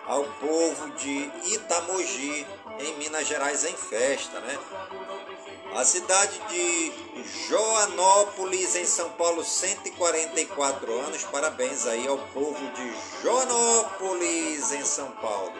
ao 0.07 0.23
povo 0.23 0.89
de 0.91 1.31
Itamogi, 1.53 2.45
em 2.83 2.97
Minas 2.97 3.27
Gerais, 3.27 3.63
em 3.65 3.75
festa, 3.75 4.39
né? 4.39 4.57
A 5.75 5.85
cidade 5.85 6.37
de 6.49 6.91
Joanópolis, 7.47 8.75
em 8.75 8.85
São 8.85 9.09
Paulo, 9.11 9.43
144 9.43 10.99
anos. 10.99 11.23
Parabéns 11.23 11.87
aí 11.87 12.07
ao 12.07 12.17
povo 12.17 12.59
de 12.71 12.93
Joanópolis, 13.21 14.71
em 14.73 14.83
São 14.83 15.09
Paulo. 15.11 15.53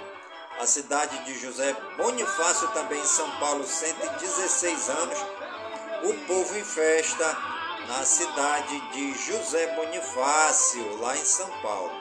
A 0.60 0.66
cidade 0.66 1.18
de 1.26 1.40
José 1.40 1.76
Bonifácio, 1.96 2.68
também 2.70 3.00
em 3.00 3.06
São 3.06 3.30
Paulo, 3.40 3.66
116 3.66 4.90
anos. 4.90 5.18
O 6.04 6.14
povo 6.28 6.58
em 6.58 6.64
festa 6.64 7.38
na 7.88 8.04
cidade 8.04 8.80
de 8.92 9.14
José 9.14 9.68
Bonifácio, 9.76 10.98
lá 11.00 11.16
em 11.16 11.26
São 11.26 11.50
Paulo. 11.62 11.92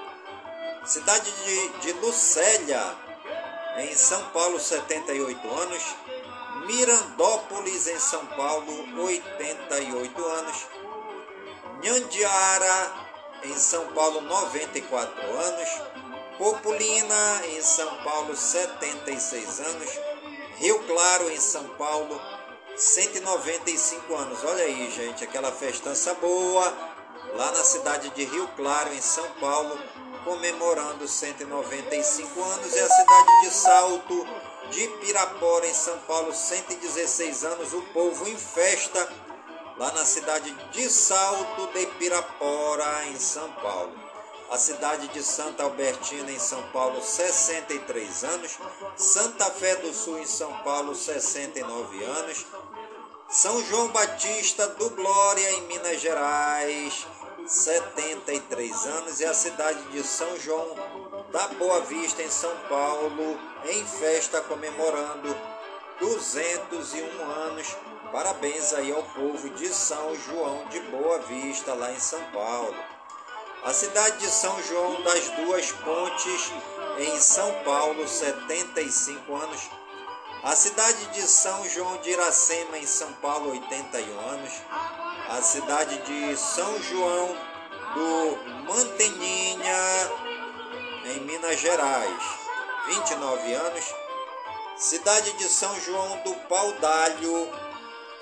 Cidade 0.85 1.31
de, 1.45 1.69
de 1.81 1.93
Lucélia, 2.01 2.97
em 3.85 3.95
São 3.97 4.23
Paulo, 4.31 4.59
78 4.61 5.49
anos. 5.49 5.83
Mirandópolis, 6.67 7.87
em 7.87 7.99
São 7.99 8.25
Paulo, 8.27 9.01
88 9.03 10.25
anos. 10.25 10.67
Nhandiara, 11.83 12.93
em 13.45 13.57
São 13.57 13.87
Paulo, 13.89 14.21
94 14.21 15.39
anos. 15.39 15.69
Populina, 16.39 17.43
em 17.49 17.63
São 17.63 18.03
Paulo, 18.03 18.37
76 18.37 19.61
anos. 19.61 19.91
Rio 20.57 20.79
Claro, 20.85 21.31
em 21.31 21.41
São 21.41 21.65
Paulo, 21.71 22.21
195 22.77 24.15
anos. 24.15 24.45
Olha 24.45 24.65
aí, 24.65 24.91
gente, 24.91 25.25
aquela 25.25 25.51
festança 25.51 26.15
boa 26.15 26.91
lá 27.35 27.51
na 27.53 27.65
cidade 27.65 28.11
de 28.11 28.25
Rio 28.25 28.49
Claro, 28.57 28.93
em 28.93 29.01
São 29.01 29.29
Paulo, 29.41 29.79
comemorando 30.25 31.07
195 31.07 32.43
anos. 32.43 32.75
E 32.75 32.81
a 32.81 32.89
cidade 32.89 33.41
de 33.43 33.51
Salto 33.51 34.29
de 34.71 34.89
Pirapora, 35.05 35.67
em 35.67 35.75
São 35.75 35.99
Paulo, 36.01 36.33
116 36.33 37.45
anos. 37.45 37.73
O 37.73 37.83
povo 37.93 38.29
em 38.29 38.37
festa 38.37 39.09
lá 39.77 39.93
na 39.93 40.05
cidade 40.05 40.51
de 40.73 40.89
Salto 40.91 41.67
de 41.73 41.87
Pirapora, 41.87 43.07
em 43.07 43.19
São 43.19 43.51
Paulo 43.55 44.11
a 44.51 44.59
cidade 44.59 45.07
de 45.09 45.23
Santa 45.23 45.63
Albertina, 45.63 46.31
em 46.33 46.39
São 46.39 46.61
Paulo, 46.73 47.01
63 47.01 48.25
anos, 48.25 48.59
Santa 48.97 49.45
Fé 49.45 49.77
do 49.77 49.95
Sul, 49.95 50.19
em 50.19 50.27
São 50.27 50.53
Paulo, 50.65 50.93
69 50.93 52.03
anos, 52.03 52.45
São 53.29 53.65
João 53.67 53.89
Batista 53.89 54.67
do 54.67 54.91
Glória, 54.91 55.53
em 55.53 55.63
Minas 55.69 56.01
Gerais, 56.01 57.07
73 57.51 58.87
anos, 58.87 59.19
e 59.19 59.25
a 59.25 59.35
cidade 59.35 59.83
de 59.91 60.05
São 60.05 60.39
João 60.39 60.73
da 61.33 61.49
Boa 61.49 61.81
Vista, 61.81 62.23
em 62.23 62.31
São 62.31 62.57
Paulo, 62.69 63.41
em 63.65 63.85
festa 63.85 64.41
comemorando 64.43 65.37
201 65.99 67.23
anos. 67.29 67.77
Parabéns 68.13 68.73
aí 68.73 68.93
ao 68.93 69.03
povo 69.03 69.51
de 69.51 69.69
São 69.69 70.15
João 70.15 70.65
de 70.69 70.79
Boa 70.79 71.19
Vista, 71.23 71.75
lá 71.75 71.91
em 71.91 71.99
São 71.99 72.23
Paulo. 72.33 72.77
A 73.65 73.75
cidade 73.75 74.19
de 74.19 74.29
São 74.29 74.63
João 74.63 75.03
das 75.03 75.29
Duas 75.31 75.73
Pontes, 75.73 76.53
em 77.01 77.21
São 77.21 77.53
Paulo, 77.65 78.07
75 78.07 79.35
anos. 79.35 79.69
A 80.45 80.55
cidade 80.55 81.05
de 81.07 81.23
São 81.23 81.69
João 81.69 81.99
de 81.99 82.11
Iracema, 82.11 82.79
em 82.79 82.87
São 82.87 83.13
Paulo, 83.15 83.51
81 83.51 84.21
anos. 84.21 84.53
A 85.31 85.41
cidade 85.43 85.97
de 85.99 86.37
São 86.37 86.83
João 86.83 87.37
do 87.95 88.37
Manteninha, 88.67 90.11
em 91.05 91.21
Minas 91.21 91.61
Gerais, 91.61 92.23
29 92.89 93.55
anos. 93.55 93.95
Cidade 94.77 95.33
de 95.35 95.45
São 95.45 95.73
João 95.83 96.21
do 96.25 96.35
Paudalho, 96.49 97.49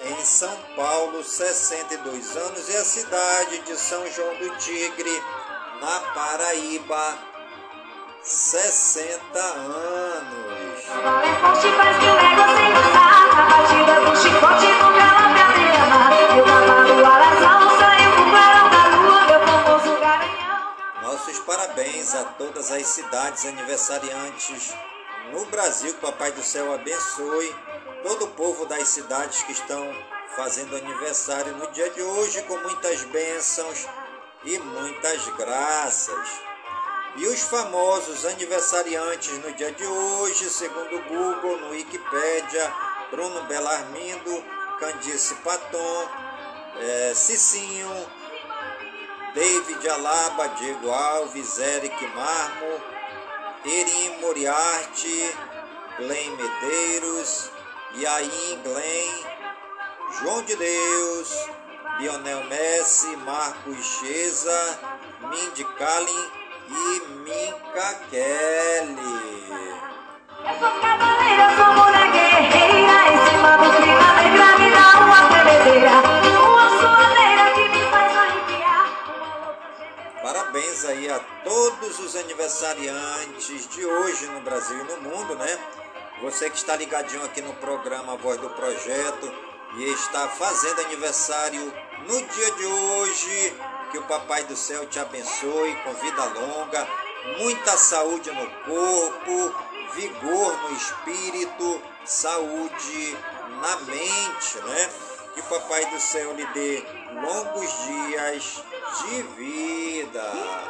em 0.03 0.23
São 0.23 0.55
Paulo, 0.77 1.25
62 1.25 2.37
anos. 2.37 2.69
E 2.69 2.77
a 2.77 2.85
cidade 2.85 3.59
de 3.61 3.75
São 3.79 4.07
João 4.13 4.35
do 4.35 4.51
Tigre, 4.59 5.23
na 5.81 6.01
Paraíba, 6.13 7.19
60 8.23 9.39
anos. 9.39 10.85
Nossos 21.29 21.45
parabéns 21.45 22.15
a 22.15 22.25
todas 22.25 22.73
as 22.73 22.87
cidades 22.87 23.45
aniversariantes 23.45 24.73
no 25.31 25.45
Brasil. 25.47 25.93
Que 25.93 25.99
o 25.99 26.11
Papai 26.11 26.33
do 26.33 26.43
Céu 26.43 26.73
abençoe 26.73 27.55
todo 28.03 28.25
o 28.25 28.29
povo 28.29 28.65
das 28.65 28.89
cidades 28.89 29.43
que 29.43 29.53
estão 29.53 29.95
fazendo 30.35 30.75
aniversário 30.75 31.55
no 31.57 31.71
dia 31.71 31.91
de 31.91 32.01
hoje 32.01 32.43
com 32.45 32.57
muitas 32.57 33.03
bênçãos 33.03 33.87
e 34.43 34.59
muitas 34.59 35.29
graças. 35.37 36.29
E 37.17 37.27
os 37.27 37.43
famosos 37.43 38.25
aniversariantes 38.25 39.33
no 39.45 39.53
dia 39.53 39.73
de 39.73 39.85
hoje, 39.85 40.49
segundo 40.49 40.97
o 40.97 41.03
Google, 41.03 41.59
no 41.59 41.71
Wikipedia, 41.73 42.73
Bruno 43.11 43.43
Bellarmindo, 43.43 44.45
Candice 44.81 45.35
Paton, 45.35 46.09
é, 46.81 47.13
Cicinho, 47.15 48.18
David 49.39 49.87
Alaba, 49.87 50.49
Diego 50.59 50.91
Alves, 50.91 51.61
Eric 51.61 51.95
Marmo, 52.09 52.83
Erim 53.65 54.21
Moriarty, 54.21 55.31
Glenn 55.97 56.37
Medeiros, 56.37 57.49
Yain 57.95 58.61
Glenn, 58.65 59.25
João 60.19 60.43
de 60.43 60.57
Deus, 60.57 61.49
Lionel 62.01 62.43
Messi, 62.49 63.17
Marcos 63.19 64.01
Cheza, 64.01 64.81
Mindy 65.31 65.65
Kalim, 65.79 66.31
e 66.69 67.01
Minka 67.23 67.95
Kelly. 68.11 68.99
Eu 70.45 70.59
sou 70.59 70.81
cavaleira, 70.81 71.47
sou 71.57 71.75
mulher 71.75 72.11
guerreira, 72.11 72.97
em 73.07 73.31
cima 73.31 73.57
do 73.57 73.71
clima 73.77 74.09
negra 74.15 74.59
me 74.59 74.69
dá 74.71 74.99
uma 74.99 75.29
tremedeira, 75.29 76.28
Parabéns 80.79 80.85
aí 80.85 81.11
a 81.11 81.19
todos 81.43 81.99
os 81.99 82.15
aniversariantes 82.15 83.69
de 83.69 83.85
hoje 83.85 84.27
no 84.27 84.41
Brasil 84.41 84.79
e 84.79 84.85
no 84.85 85.11
mundo, 85.11 85.35
né? 85.35 85.59
Você 86.23 86.49
que 86.51 86.57
está 86.57 86.77
ligadinho 86.77 87.25
aqui 87.25 87.41
no 87.41 87.53
programa 87.55 88.17
Voz 88.17 88.41
do 88.41 88.51
Projeto 88.51 89.33
e 89.77 89.85
está 89.93 90.29
fazendo 90.29 90.83
aniversário 90.83 91.73
no 92.07 92.23
dia 92.29 92.51
de 92.53 92.67
hoje, 92.67 93.55
que 93.91 93.99
o 93.99 94.03
Papai 94.05 94.45
do 94.45 94.57
Céu 94.57 94.87
te 94.87 95.01
abençoe 95.01 95.75
com 95.83 95.95
vida 95.95 96.25
longa, 96.25 96.87
muita 97.39 97.77
saúde 97.77 98.31
no 98.31 98.47
corpo, 98.65 99.55
vigor 99.95 100.63
no 100.63 100.77
espírito, 100.77 101.83
saúde 102.05 103.17
na 103.61 103.77
mente, 103.81 104.59
né? 104.65 104.91
Que 105.35 105.41
o 105.41 105.45
Papai 105.45 105.87
do 105.87 106.01
Céu 106.01 106.35
lhe 106.35 106.47
dê 106.47 106.85
longos 107.15 107.71
dias 107.87 108.63
de 109.03 109.23
vida. 109.23 110.68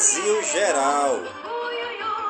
Brasil 0.00 0.42
Geral. 0.44 1.20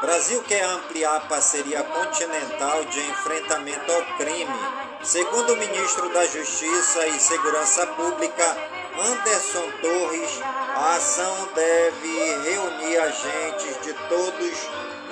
Brasil 0.00 0.42
quer 0.42 0.64
ampliar 0.64 1.16
a 1.16 1.20
parceria 1.20 1.83
continental 1.85 2.85
de 2.87 3.00
enfrentamento 3.00 3.92
ao 3.92 4.03
crime. 4.16 4.59
Segundo 5.03 5.53
o 5.53 5.57
ministro 5.57 6.09
da 6.12 6.26
Justiça 6.26 7.07
e 7.07 7.20
Segurança 7.20 7.87
Pública, 7.87 8.57
Anderson 8.98 9.70
Torres, 9.83 10.40
a 10.42 10.96
ação 10.96 11.48
deve 11.55 12.50
reunir 12.50 12.98
agentes 12.98 13.81
de 13.83 13.94
todos 14.09 14.68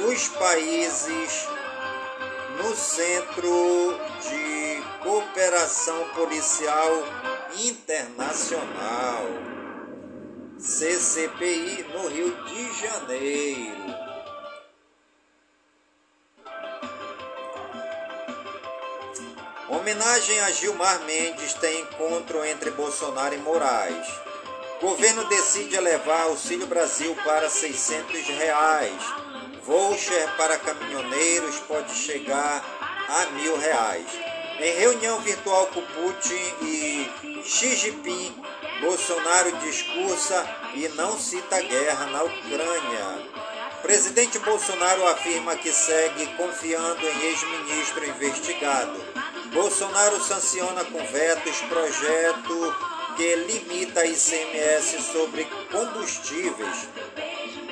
os 0.07 0.29
países 0.29 1.49
no 2.59 2.75
Centro 2.77 3.99
de 4.23 4.83
Cooperação 5.03 6.09
Policial 6.11 7.03
Internacional. 7.59 9.27
CCPI 10.59 11.87
no 11.93 12.09
Rio 12.09 12.35
de 12.45 12.81
Janeiro. 12.81 14.09
Homenagem 19.69 20.41
a 20.41 20.51
Gilmar 20.51 21.01
Mendes 21.05 21.55
tem 21.55 21.81
encontro 21.83 22.45
entre 22.45 22.71
Bolsonaro 22.71 23.35
e 23.35 23.39
Moraes. 23.39 24.09
Governo 24.81 25.25
decide 25.29 25.77
elevar 25.77 26.23
Auxílio 26.23 26.67
Brasil 26.67 27.15
para 27.25 27.51
600 27.51 28.27
reais. 28.29 29.28
Voucher 29.69 30.27
para 30.39 30.57
caminhoneiros 30.57 31.57
pode 31.69 31.95
chegar 31.95 32.65
a 33.07 33.27
mil 33.33 33.55
reais. 33.59 34.07
Em 34.59 34.73
reunião 34.79 35.21
virtual 35.21 35.67
com 35.67 35.83
Putin 35.83 36.55
e 36.63 37.07
Xi 37.45 37.77
Jinping, 37.77 38.35
Bolsonaro 38.81 39.53
discursa 39.59 40.49
e 40.73 40.89
não 40.97 41.21
cita 41.21 41.61
guerra 41.61 42.07
na 42.07 42.23
Ucrânia. 42.23 43.29
Presidente 43.83 44.39
Bolsonaro 44.39 45.07
afirma 45.07 45.55
que 45.55 45.71
segue 45.71 46.27
confiando 46.29 47.07
em 47.07 47.25
ex-ministro 47.27 48.09
investigado. 48.09 49.05
Bolsonaro 49.53 50.19
sanciona 50.25 50.83
com 50.87 50.99
vetos 51.09 51.61
projeto 51.69 52.75
que 53.19 53.37
limita 53.37 54.07
ICMS 54.07 55.03
sobre 55.13 55.45
combustíveis. 55.71 56.89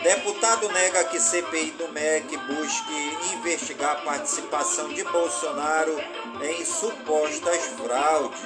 Deputado 0.06 0.68
nega 0.68 1.02
que 1.02 1.18
CPI 1.18 1.72
do 1.72 1.88
MEC 1.88 2.36
busque 2.36 3.34
investigar 3.34 3.90
a 3.90 4.02
participação 4.02 4.88
de 4.90 5.02
Bolsonaro 5.02 6.00
em 6.42 6.64
supostas 6.64 7.60
fraudes. 7.76 8.38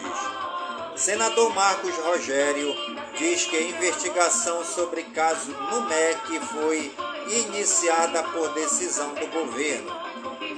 Senador 0.96 1.54
Marcos 1.54 1.94
Rogério 1.96 2.74
diz 3.18 3.44
que 3.44 3.58
a 3.58 3.62
investigação 3.62 4.64
sobre 4.64 5.02
caso 5.02 5.50
no 5.50 5.82
MEC 5.82 6.40
foi 6.46 6.96
iniciada 7.28 8.22
por 8.22 8.54
decisão 8.54 9.12
do 9.12 9.26
governo. 9.26 9.94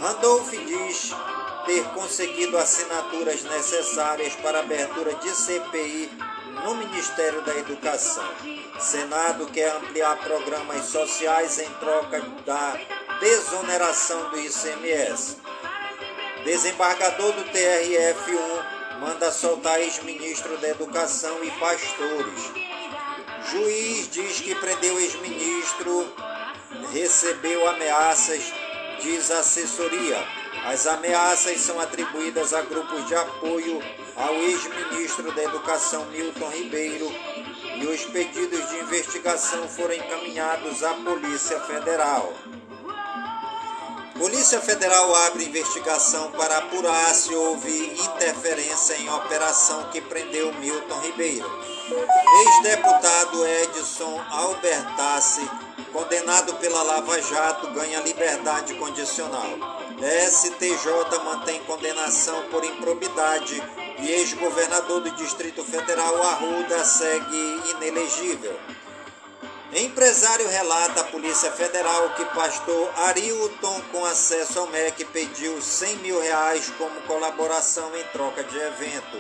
Randolph 0.01 0.51
diz 0.53 1.13
ter 1.67 1.83
conseguido 1.95 2.57
assinaturas 2.57 3.43
necessárias 3.43 4.37
para 4.37 4.61
abertura 4.61 5.17
de 5.17 5.31
CPI 5.31 6.13
no 6.65 6.77
Ministério 6.77 7.43
da 7.43 7.57
Educação. 7.57 8.52
Senado 8.79 9.47
quer 9.47 9.71
ampliar 9.77 10.17
programas 10.19 10.87
sociais 10.87 11.59
em 11.59 11.69
troca 11.75 12.21
da 12.45 12.79
desoneração 13.21 14.31
do 14.31 14.39
ICMS. 14.39 15.37
Desembargador 16.45 17.33
do 17.33 17.45
TRF1 17.45 18.99
manda 19.01 19.31
soltar 19.31 19.81
ex-ministro 19.81 20.57
da 20.59 20.71
Educação 20.71 21.45
e 21.45 21.51
pastores. 21.53 22.53
Juiz 23.51 24.09
diz 24.11 24.41
que 24.41 24.55
prendeu 24.55 24.99
ex-ministro, 24.99 26.13
recebeu 26.93 27.69
ameaças, 27.69 28.53
diz 29.01 29.31
assessoria. 29.31 30.19
As 30.65 30.87
ameaças 30.87 31.61
são 31.61 31.79
atribuídas 31.81 32.55
a 32.55 32.63
grupos 32.63 33.07
de 33.07 33.15
apoio 33.15 33.83
ao 34.17 34.35
ex-ministro 34.35 35.33
da 35.33 35.43
Educação 35.45 36.05
Milton 36.07 36.49
Ribeiro 36.51 37.13
e 37.83 37.87
os 37.87 38.05
pedidos 38.05 38.69
de 38.69 38.77
investigação 38.79 39.69
foram 39.69 39.95
encaminhados 39.95 40.85
à 40.85 40.95
Polícia 40.95 41.59
Federal. 41.61 42.33
Polícia 44.17 44.61
Federal 44.61 45.13
abre 45.27 45.47
investigação 45.47 46.31
para 46.31 46.59
apurar 46.59 47.13
se 47.13 47.35
houve 47.35 48.01
interferência 48.01 48.95
em 48.99 49.11
operação 49.11 49.91
que 49.91 50.01
prendeu 50.01 50.53
Milton 50.55 51.01
Ribeiro. 51.01 51.51
Ex-deputado 52.47 53.45
Edson 53.45 54.25
Albertassi, 54.31 55.51
condenado 55.93 56.55
pela 56.55 56.85
Lava 56.85 57.21
Jato, 57.21 57.67
ganha 57.73 58.01
liberdade 58.01 58.75
condicional. 58.75 59.59
STJ 60.31 61.19
mantém 61.25 61.61
condenação 61.65 62.43
por 62.49 62.65
improbidade 62.65 63.61
e 64.03 64.11
ex-governador 64.11 65.01
do 65.01 65.11
Distrito 65.13 65.63
Federal 65.65 66.21
Arruda 66.23 66.85
segue 66.85 67.63
inelegível. 67.71 68.59
Empresário 69.73 70.47
relata 70.49 71.01
à 71.01 71.05
Polícia 71.05 71.51
Federal 71.53 72.11
que 72.11 72.25
pastor 72.27 72.91
Arilton, 72.97 73.81
com 73.91 74.05
acesso 74.05 74.59
ao 74.59 74.67
MEC, 74.67 75.05
pediu 75.07 75.63
100 75.63 75.97
mil 75.97 76.21
reais 76.21 76.71
como 76.77 77.01
colaboração 77.03 77.97
em 77.97 78.05
troca 78.13 78.45
de 78.45 78.59
evento. 78.59 79.19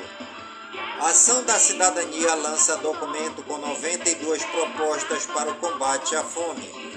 Ação 1.00 1.42
da 1.44 1.58
Cidadania 1.58 2.34
lança 2.34 2.76
documento 2.76 3.42
com 3.44 3.58
92 3.58 4.44
propostas 4.44 5.24
para 5.26 5.50
o 5.50 5.54
combate 5.54 6.14
à 6.16 6.22
fome. 6.22 6.91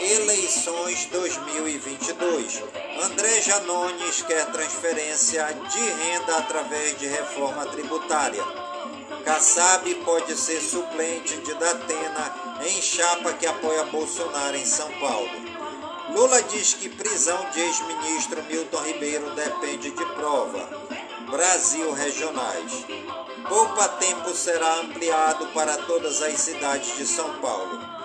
Eleições 0.00 1.06
2022. 1.06 2.62
André 3.02 3.40
Janones 3.40 4.22
quer 4.22 4.44
transferência 4.52 5.46
de 5.46 5.80
renda 5.80 6.36
através 6.36 6.98
de 6.98 7.06
reforma 7.06 7.64
tributária. 7.66 8.42
Kassab 9.24 9.94
pode 10.04 10.36
ser 10.36 10.60
suplente 10.60 11.36
de 11.38 11.54
Datena 11.54 12.34
em 12.66 12.82
chapa 12.82 13.32
que 13.32 13.46
apoia 13.46 13.84
Bolsonaro 13.84 14.56
em 14.56 14.66
São 14.66 14.90
Paulo. 15.00 15.30
Lula 16.10 16.42
diz 16.42 16.74
que 16.74 16.88
prisão 16.88 17.38
de 17.50 17.60
ex-ministro 17.60 18.42
Milton 18.44 18.82
Ribeiro 18.82 19.30
depende 19.30 19.90
de 19.90 20.04
prova. 20.14 20.68
Brasil 21.30 21.92
Regionais. 21.92 22.84
Poupa 23.48 23.88
Tempo 23.88 24.32
será 24.34 24.80
ampliado 24.80 25.46
para 25.48 25.76
todas 25.78 26.22
as 26.22 26.38
cidades 26.38 26.96
de 26.96 27.06
São 27.06 27.40
Paulo. 27.40 27.95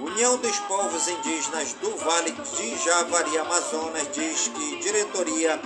União 0.00 0.38
dos 0.38 0.58
Povos 0.60 1.08
Indígenas 1.08 1.74
do 1.74 1.94
Vale 1.98 2.30
de 2.32 2.76
Javari, 2.78 3.36
Amazonas, 3.36 4.10
diz 4.10 4.48
que 4.48 4.80
diretoria 4.80 5.60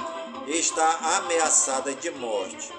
está 0.49 1.19
ameaçada 1.19 1.95
de 1.95 2.11
morte. 2.11 2.73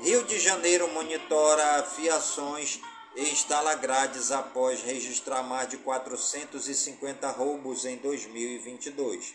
Rio 0.00 0.22
de 0.22 0.38
Janeiro 0.38 0.86
monitora 0.92 1.82
fiações 1.82 2.80
e 3.16 3.22
instala 3.30 3.74
grades 3.74 4.30
após 4.30 4.80
registrar 4.82 5.42
mais 5.42 5.68
de 5.68 5.76
450 5.78 7.28
roubos 7.32 7.84
em 7.84 7.96
2022. 7.96 9.34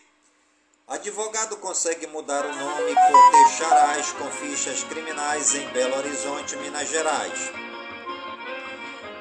Advogado 0.88 1.58
consegue 1.58 2.08
mudar 2.08 2.46
o 2.46 2.56
nome 2.56 2.96
por 2.96 3.32
ter 3.32 3.58
charás 3.58 4.14
com 4.14 4.32
fichas 4.32 4.86
criminais 4.86 5.54
em 5.54 5.68
Belo 5.74 5.98
Horizonte, 5.98 6.56
Minas 6.56 6.88
Gerais. 6.88 7.77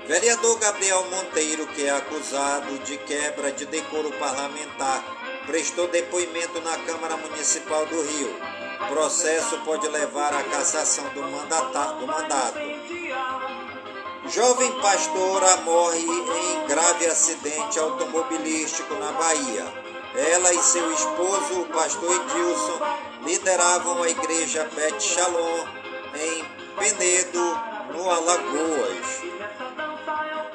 Vereador 0.06 0.56
Gabriel 0.60 1.04
Monteiro, 1.10 1.66
que 1.66 1.84
é 1.84 1.90
acusado 1.90 2.78
de 2.84 2.96
quebra 2.96 3.50
de 3.50 3.66
decoro 3.66 4.12
parlamentar, 4.12 5.02
prestou 5.46 5.88
depoimento 5.88 6.60
na 6.60 6.78
Câmara 6.78 7.16
Municipal 7.16 7.84
do 7.86 8.02
Rio. 8.02 8.32
Processo 8.88 9.58
pode 9.64 9.88
levar 9.88 10.32
à 10.32 10.44
cassação 10.44 11.04
do, 11.08 11.22
do 11.22 12.06
mandato. 12.06 12.58
Jovem 14.28 14.80
pastora 14.80 15.56
morre 15.58 15.98
em 15.98 16.66
grave 16.68 17.06
acidente 17.06 17.76
automobilístico 17.76 18.94
na 18.94 19.10
Bahia. 19.10 19.64
Ela 20.14 20.54
e 20.54 20.62
seu 20.62 20.92
esposo, 20.92 21.62
o 21.62 21.66
pastor 21.66 22.14
Edilson, 22.14 22.78
lideravam 23.24 24.04
a 24.04 24.08
igreja 24.08 24.70
Pet 24.72 25.02
Shalom 25.02 25.66
em 26.14 26.44
Penedo, 26.78 27.60
no 27.92 28.08
Alagoas. 28.08 29.35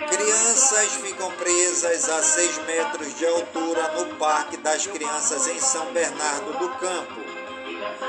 Crianças 0.10 0.94
ficam 0.96 1.32
presas 1.32 2.10
a 2.10 2.24
6 2.24 2.58
metros 2.66 3.16
de 3.16 3.26
altura 3.26 3.92
no 3.94 4.16
Parque 4.16 4.58
das 4.58 4.88
Crianças 4.88 5.48
em 5.48 5.60
São 5.60 5.92
Bernardo 5.94 6.58
do 6.58 6.70
Campo. 6.78 7.22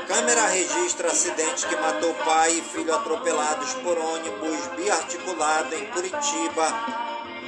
Câmera 0.07 0.47
registra 0.47 1.09
acidente 1.09 1.67
que 1.67 1.75
matou 1.75 2.13
pai 2.25 2.51
e 2.51 2.61
filho 2.61 2.93
atropelados 2.93 3.73
por 3.75 3.97
ônibus 3.97 4.67
biarticulado 4.75 5.75
em 5.75 5.85
Curitiba, 5.87 6.67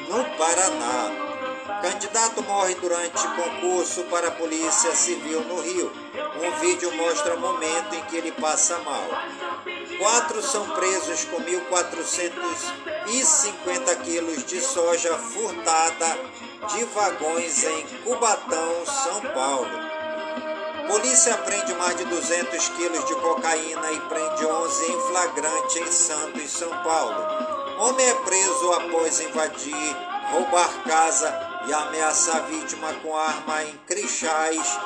no 0.09 0.23
Paraná. 0.37 1.81
Candidato 1.81 2.41
morre 2.43 2.75
durante 2.75 3.27
concurso 3.27 4.03
para 4.05 4.29
a 4.29 4.31
Polícia 4.31 4.95
Civil 4.95 5.41
no 5.41 5.61
Rio. 5.61 5.91
Um 6.41 6.51
vídeo 6.59 6.91
mostra 6.95 7.35
o 7.35 7.39
momento 7.39 7.95
em 7.95 8.03
que 8.05 8.17
ele 8.17 8.31
passa 8.31 8.77
mal. 8.79 9.07
Quatro 9.97 10.41
são 10.41 10.69
presos 10.71 11.23
com 11.25 11.39
1.450 11.41 14.01
quilos 14.03 14.43
de 14.45 14.59
soja 14.59 15.15
furtada 15.17 16.17
de 16.69 16.83
vagões 16.85 17.63
em 17.63 17.85
Cubatão, 18.03 18.83
São 18.85 19.21
Paulo. 19.33 19.69
Polícia 20.87 21.37
prende 21.37 21.73
mais 21.75 21.95
de 21.97 22.05
200 22.05 22.69
quilos 22.69 23.05
de 23.05 23.13
cocaína 23.15 23.91
e 23.91 23.99
prende 24.01 24.45
11 24.45 24.91
em 24.91 25.01
flagrante 25.07 25.79
em 25.79 25.91
Santos, 25.91 26.51
São 26.51 26.69
Paulo. 26.83 27.15
Homem 27.79 28.07
é 28.07 28.13
preso 28.15 28.71
após 28.73 29.21
invadir, 29.21 29.95
roubar 30.31 30.83
casa 30.83 31.33
e 31.67 31.73
ameaçar 31.73 32.45
vítima 32.47 32.93
com 33.01 33.17
arma 33.17 33.63
em 33.63 33.75
Crixás, 33.87 34.77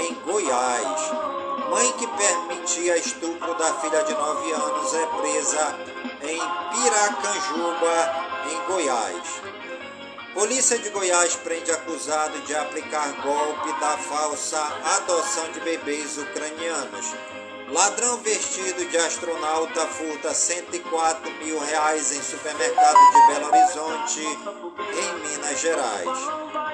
em 0.00 0.14
Goiás. 0.24 1.37
Mãe 1.70 1.92
que 1.92 2.06
permitia 2.06 2.96
estupro 2.96 3.54
da 3.54 3.74
filha 3.80 4.02
de 4.04 4.14
9 4.14 4.52
anos 4.52 4.94
é 4.94 5.06
presa 5.20 5.78
em 6.22 6.40
Piracanjuba, 6.70 8.26
em 8.50 8.72
Goiás. 8.72 9.42
Polícia 10.32 10.78
de 10.78 10.88
Goiás 10.88 11.34
prende 11.36 11.70
acusado 11.70 12.40
de 12.40 12.54
aplicar 12.54 13.12
golpe 13.22 13.72
da 13.80 13.98
falsa 13.98 14.60
adoção 14.96 15.52
de 15.52 15.60
bebês 15.60 16.16
ucranianos. 16.16 17.14
Ladrão 17.70 18.16
vestido 18.18 18.88
de 18.88 18.96
astronauta 18.96 19.86
furta 19.88 20.32
104 20.32 21.30
mil 21.32 21.58
reais 21.60 22.12
em 22.12 22.22
supermercado 22.22 22.96
de 22.96 23.26
Belo 23.26 23.48
Horizonte, 23.48 24.20
em 24.20 25.28
Minas 25.28 25.60
Gerais. 25.60 26.18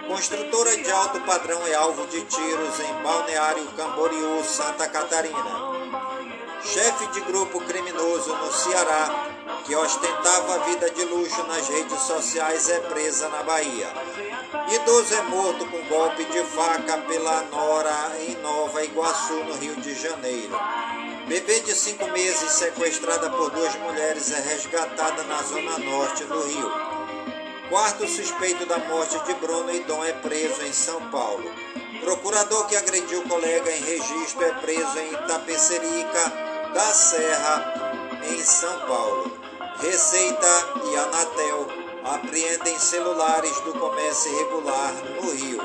Construtora 0.06 0.76
de 0.76 0.90
alto 0.92 1.20
padrão 1.22 1.66
é 1.66 1.74
alvo 1.74 2.06
de 2.06 2.20
tiros 2.22 2.80
em 2.80 3.02
Balneário 3.02 3.66
Camboriú, 3.76 4.44
Santa 4.44 4.88
Catarina. 4.88 5.74
Chefe 6.62 7.06
de 7.08 7.20
grupo 7.22 7.60
criminoso 7.60 8.34
no 8.36 8.52
Ceará 8.52 9.34
que 9.64 9.74
ostentava 9.74 10.58
vida 10.66 10.90
de 10.90 11.04
luxo 11.04 11.42
nas 11.44 11.68
redes 11.68 11.98
sociais, 12.02 12.68
é 12.68 12.80
presa 12.80 13.28
na 13.28 13.42
Bahia. 13.42 13.88
Idoso 14.68 15.14
é 15.14 15.22
morto 15.22 15.66
com 15.66 15.82
golpe 15.88 16.24
de 16.24 16.42
faca 16.44 16.98
pela 16.98 17.42
Nora 17.44 18.12
em 18.20 18.36
Nova 18.36 18.84
Iguaçu, 18.84 19.34
no 19.44 19.54
Rio 19.54 19.76
de 19.76 19.94
Janeiro. 19.94 20.58
Bebê 21.26 21.60
de 21.60 21.74
cinco 21.74 22.06
meses 22.12 22.52
sequestrada 22.52 23.30
por 23.30 23.50
duas 23.50 23.74
mulheres 23.76 24.30
é 24.30 24.40
resgatada 24.40 25.24
na 25.24 25.42
zona 25.42 25.78
norte 25.78 26.24
do 26.24 26.40
Rio. 26.46 26.72
Quarto 27.68 28.06
suspeito 28.06 28.64
da 28.66 28.78
morte 28.78 29.18
de 29.24 29.34
Bruno 29.34 29.74
e 29.74 29.80
Dom 29.80 30.04
é 30.04 30.12
preso 30.12 30.62
em 30.62 30.72
São 30.72 31.00
Paulo. 31.10 31.50
Procurador 32.00 32.66
que 32.66 32.76
agrediu 32.76 33.22
colega 33.22 33.70
em 33.70 33.82
registro 33.82 34.44
é 34.44 34.52
preso 34.60 34.98
em 34.98 35.12
Itapecerica 35.14 36.32
da 36.72 36.94
Serra, 36.94 38.20
em 38.30 38.42
São 38.44 38.80
Paulo. 38.86 39.38
Receita 39.80 40.46
e 40.90 40.96
Anatel 40.96 41.83
apreendem 42.04 42.78
celulares 42.78 43.58
do 43.60 43.72
comércio 43.72 44.30
irregular 44.30 44.92
no 44.92 45.30
Rio. 45.32 45.60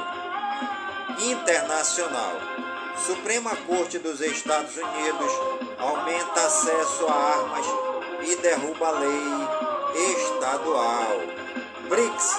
Internacional. 1.19 2.33
Suprema 3.05 3.55
Corte 3.67 3.99
dos 3.99 4.21
Estados 4.21 4.75
Unidos 4.75 5.31
aumenta 5.77 6.41
acesso 6.45 7.07
a 7.07 7.13
armas 7.13 7.65
e 8.23 8.35
derruba 8.37 8.91
lei 8.91 10.13
estadual. 10.13 11.19
BRICS. 11.89 12.37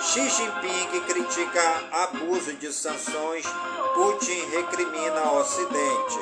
Xi 0.00 0.28
Jinping 0.28 1.00
critica 1.02 1.84
abuso 1.92 2.52
de 2.54 2.72
sanções, 2.72 3.46
Putin 3.94 4.44
recrimina 4.50 5.32
Ocidente. 5.32 6.18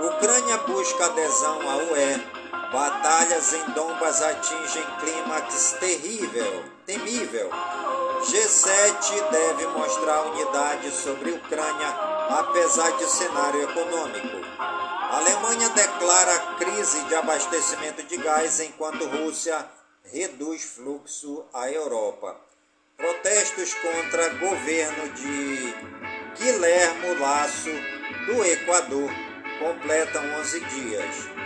Ucrânia 0.00 0.56
busca 0.58 1.06
adesão 1.06 1.60
à 1.68 1.76
UE 1.76 2.39
Batalhas 2.72 3.52
em 3.52 3.64
Dombas 3.72 4.22
atingem 4.22 4.84
clímax 5.00 5.72
terrível, 5.80 6.64
temível. 6.86 7.50
G7 8.20 9.30
deve 9.30 9.66
mostrar 9.68 10.20
unidade 10.26 10.90
sobre 10.92 11.32
Ucrânia, 11.32 11.88
apesar 12.28 12.92
de 12.96 13.06
cenário 13.06 13.62
econômico. 13.62 14.36
Alemanha 15.10 15.68
declara 15.70 16.38
crise 16.58 17.02
de 17.06 17.14
abastecimento 17.16 18.04
de 18.04 18.16
gás 18.18 18.60
enquanto 18.60 19.04
Rússia 19.04 19.66
reduz 20.04 20.62
fluxo 20.62 21.44
à 21.52 21.68
Europa. 21.68 22.36
Protestos 22.96 23.74
contra 23.74 24.28
governo 24.34 25.08
de 25.14 25.74
Guilhermo 26.38 27.18
Lasso 27.18 27.70
do 28.26 28.44
Equador 28.44 29.10
completam 29.58 30.22
11 30.38 30.60
dias. 30.60 31.39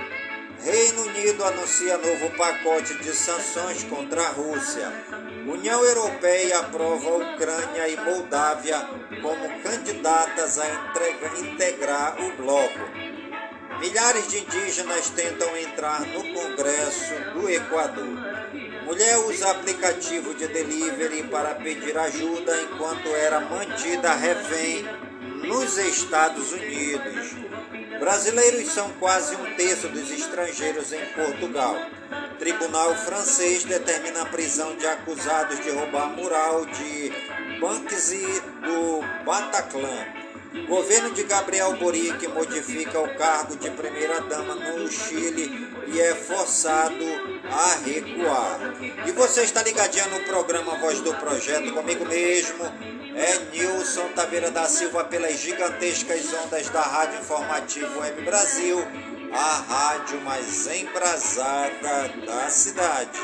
Reino 0.64 1.02
Unido 1.02 1.44
anuncia 1.44 1.98
novo 1.98 2.30
pacote 2.38 2.94
de 2.94 3.14
sanções 3.14 3.84
contra 3.84 4.22
a 4.22 4.30
Rússia. 4.30 4.90
União 5.46 5.84
Europeia 5.84 6.60
aprova 6.60 7.10
Ucrânia 7.10 7.86
e 7.86 8.00
Moldávia 8.00 8.78
como 9.20 9.60
candidatas 9.60 10.58
a 10.58 10.64
integrar 11.38 12.16
o 12.18 12.32
bloco. 12.38 12.80
Milhares 13.78 14.26
de 14.28 14.38
indígenas 14.38 15.10
tentam 15.10 15.54
entrar 15.54 16.00
no 16.00 16.32
Congresso 16.32 17.14
do 17.34 17.50
Equador. 17.50 18.16
Mulher 18.86 19.18
usa 19.18 19.50
aplicativo 19.50 20.32
de 20.32 20.48
delivery 20.48 21.24
para 21.24 21.56
pedir 21.56 21.98
ajuda 21.98 22.62
enquanto 22.62 23.08
era 23.08 23.38
mantida 23.38 24.14
refém 24.14 24.82
nos 25.46 25.76
Estados 25.76 26.52
Unidos. 26.52 27.53
Brasileiros 28.04 28.70
são 28.70 28.90
quase 29.00 29.34
um 29.34 29.54
terço 29.54 29.88
dos 29.88 30.10
estrangeiros 30.10 30.92
em 30.92 31.06
Portugal. 31.14 31.74
Tribunal 32.38 32.94
francês 32.96 33.64
determina 33.64 34.20
a 34.20 34.26
prisão 34.26 34.76
de 34.76 34.86
acusados 34.86 35.58
de 35.60 35.70
roubar 35.70 36.10
mural 36.10 36.66
de 36.66 37.10
Banksy 37.58 38.42
do 38.62 39.00
Bataclan. 39.24 40.23
Governo 40.62 41.10
de 41.10 41.24
Gabriel 41.24 41.76
Boric 41.76 42.28
modifica 42.28 43.00
o 43.00 43.14
cargo 43.16 43.56
de 43.56 43.68
primeira-dama 43.72 44.54
no 44.54 44.88
Chile 44.88 45.68
e 45.88 46.00
é 46.00 46.14
forçado 46.14 47.04
a 47.50 47.74
recuar. 47.84 48.60
E 49.04 49.10
você 49.10 49.42
está 49.42 49.64
ligadinho 49.64 50.08
no 50.10 50.20
programa 50.20 50.76
Voz 50.76 51.00
do 51.00 51.12
Projeto 51.14 51.72
comigo 51.72 52.06
mesmo, 52.06 52.64
é 53.16 53.38
Nilson 53.52 54.08
Taveira 54.14 54.50
da 54.52 54.66
Silva 54.66 55.04
pelas 55.04 55.40
gigantescas 55.40 56.32
ondas 56.44 56.68
da 56.68 56.82
Rádio 56.82 57.18
Informativo 57.18 57.98
Web 57.98 58.22
Brasil, 58.22 58.78
a 59.32 59.54
rádio 59.68 60.20
mais 60.20 60.68
embrasada 60.68 62.08
da 62.24 62.48
cidade. 62.48 63.20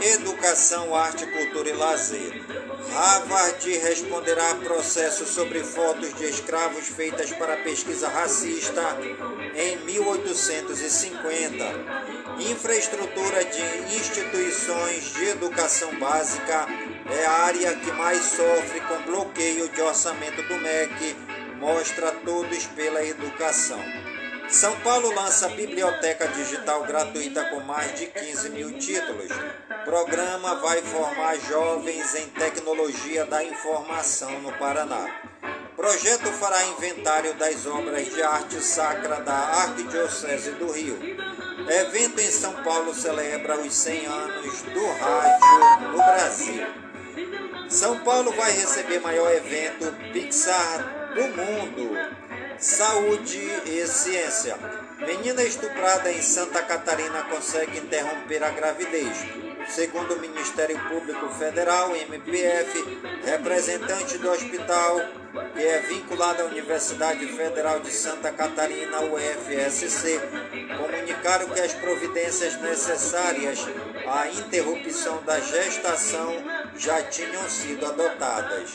Educação, 0.00 0.92
Arte, 0.94 1.24
Cultura 1.24 1.68
e 1.68 1.72
Lazer. 1.72 2.61
Harvard 2.90 3.78
responderá 3.78 4.50
a 4.50 4.56
processo 4.56 5.24
sobre 5.26 5.62
fotos 5.62 6.12
de 6.14 6.24
escravos 6.24 6.88
feitas 6.88 7.30
para 7.32 7.56
pesquisa 7.58 8.08
racista 8.08 8.82
em 9.54 9.76
1850. 9.84 11.64
Infraestrutura 12.50 13.44
de 13.44 13.62
instituições 13.96 15.12
de 15.14 15.28
educação 15.28 15.98
básica 15.98 16.66
é 17.10 17.24
a 17.24 17.32
área 17.44 17.76
que 17.76 17.92
mais 17.92 18.22
sofre 18.24 18.80
com 18.80 19.02
bloqueio 19.02 19.68
de 19.68 19.80
orçamento 19.80 20.42
do 20.42 20.56
MEC, 20.56 21.16
mostra 21.58 22.10
todos 22.24 22.66
pela 22.66 23.04
educação. 23.04 24.01
São 24.52 24.78
Paulo 24.80 25.10
lança 25.14 25.48
biblioteca 25.48 26.28
digital 26.28 26.84
gratuita 26.84 27.42
com 27.46 27.60
mais 27.60 27.98
de 27.98 28.06
15 28.06 28.50
mil 28.50 28.78
títulos. 28.78 29.32
Programa 29.82 30.56
vai 30.56 30.82
formar 30.82 31.36
jovens 31.48 32.14
em 32.16 32.28
tecnologia 32.28 33.24
da 33.24 33.42
informação 33.42 34.42
no 34.42 34.52
Paraná. 34.52 35.06
Projeto 35.74 36.30
fará 36.32 36.62
inventário 36.66 37.32
das 37.34 37.64
obras 37.64 38.12
de 38.12 38.22
arte 38.22 38.60
sacra 38.60 39.22
da 39.22 39.32
Arquidiocese 39.32 40.50
do 40.52 40.70
Rio. 40.70 40.98
Evento 41.66 42.20
em 42.20 42.30
São 42.30 42.52
Paulo 42.62 42.94
celebra 42.94 43.58
os 43.58 43.74
100 43.74 44.04
anos 44.04 44.62
do 44.62 44.86
rádio 44.86 45.88
no 45.88 45.96
Brasil. 45.96 46.66
São 47.70 47.98
Paulo 48.00 48.30
vai 48.32 48.52
receber 48.52 49.00
maior 49.00 49.32
evento 49.32 50.12
Pixar 50.12 51.14
do 51.14 51.22
mundo 51.22 52.22
Saúde 52.62 53.40
e 53.66 53.84
ciência. 53.88 54.56
Menina 55.00 55.42
estuprada 55.42 56.12
em 56.12 56.22
Santa 56.22 56.62
Catarina 56.62 57.24
consegue 57.24 57.78
interromper 57.78 58.44
a 58.44 58.50
gravidez. 58.50 59.16
Segundo 59.68 60.14
o 60.14 60.20
Ministério 60.20 60.78
Público 60.88 61.28
Federal, 61.30 61.90
MPF, 61.96 63.00
representante 63.24 64.16
do 64.18 64.30
hospital, 64.30 65.00
que 65.54 65.60
é 65.60 65.80
vinculado 65.80 66.42
à 66.42 66.44
Universidade 66.44 67.26
Federal 67.26 67.80
de 67.80 67.90
Santa 67.90 68.30
Catarina, 68.30 69.00
UFSC, 69.00 70.20
comunicaram 70.78 71.48
que 71.48 71.60
as 71.60 71.74
providências 71.74 72.60
necessárias 72.60 73.58
à 74.06 74.28
interrupção 74.28 75.20
da 75.24 75.40
gestação 75.40 76.32
já 76.76 77.02
tinham 77.02 77.42
sido 77.50 77.86
adotadas. 77.86 78.70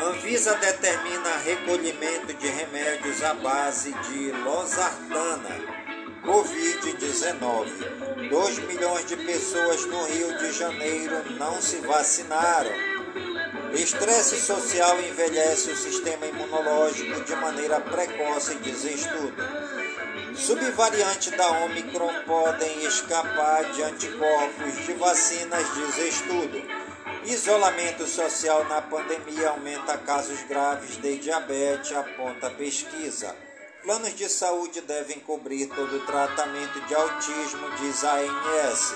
Anvisa 0.00 0.54
determina 0.54 1.38
recolhimento 1.44 2.32
de 2.32 2.46
remédios 2.46 3.20
à 3.24 3.34
base 3.34 3.92
de 3.92 4.30
losartana, 4.30 5.56
Covid-19. 6.24 8.30
2 8.30 8.58
milhões 8.60 9.06
de 9.06 9.16
pessoas 9.16 9.84
no 9.86 10.04
Rio 10.04 10.38
de 10.38 10.52
Janeiro 10.52 11.16
não 11.36 11.60
se 11.60 11.78
vacinaram. 11.78 12.70
Estresse 13.74 14.40
social 14.40 15.00
envelhece 15.00 15.72
o 15.72 15.76
sistema 15.76 16.26
imunológico 16.26 17.24
de 17.24 17.34
maneira 17.34 17.80
precoce, 17.80 18.54
diz 18.56 18.84
estudo. 18.84 19.34
Subvariantes 20.36 21.36
da 21.36 21.50
Omicron 21.64 22.22
podem 22.24 22.84
escapar 22.84 23.64
de 23.72 23.82
anticorpos 23.82 24.86
de 24.86 24.92
vacinas, 24.92 25.64
diz 25.74 26.14
estudo. 26.14 26.77
Isolamento 27.28 28.06
social 28.06 28.64
na 28.64 28.80
pandemia 28.80 29.50
aumenta 29.50 29.98
casos 29.98 30.42
graves 30.44 30.96
de 30.96 31.18
diabetes, 31.18 31.92
aponta 31.92 32.48
pesquisa. 32.48 33.36
Planos 33.82 34.16
de 34.16 34.26
saúde 34.30 34.80
devem 34.80 35.20
cobrir 35.20 35.66
todo 35.66 35.94
o 35.94 36.06
tratamento 36.06 36.80
de 36.86 36.94
autismo, 36.94 37.70
diz 37.80 38.02
a 38.02 38.14
ANS. 38.14 38.94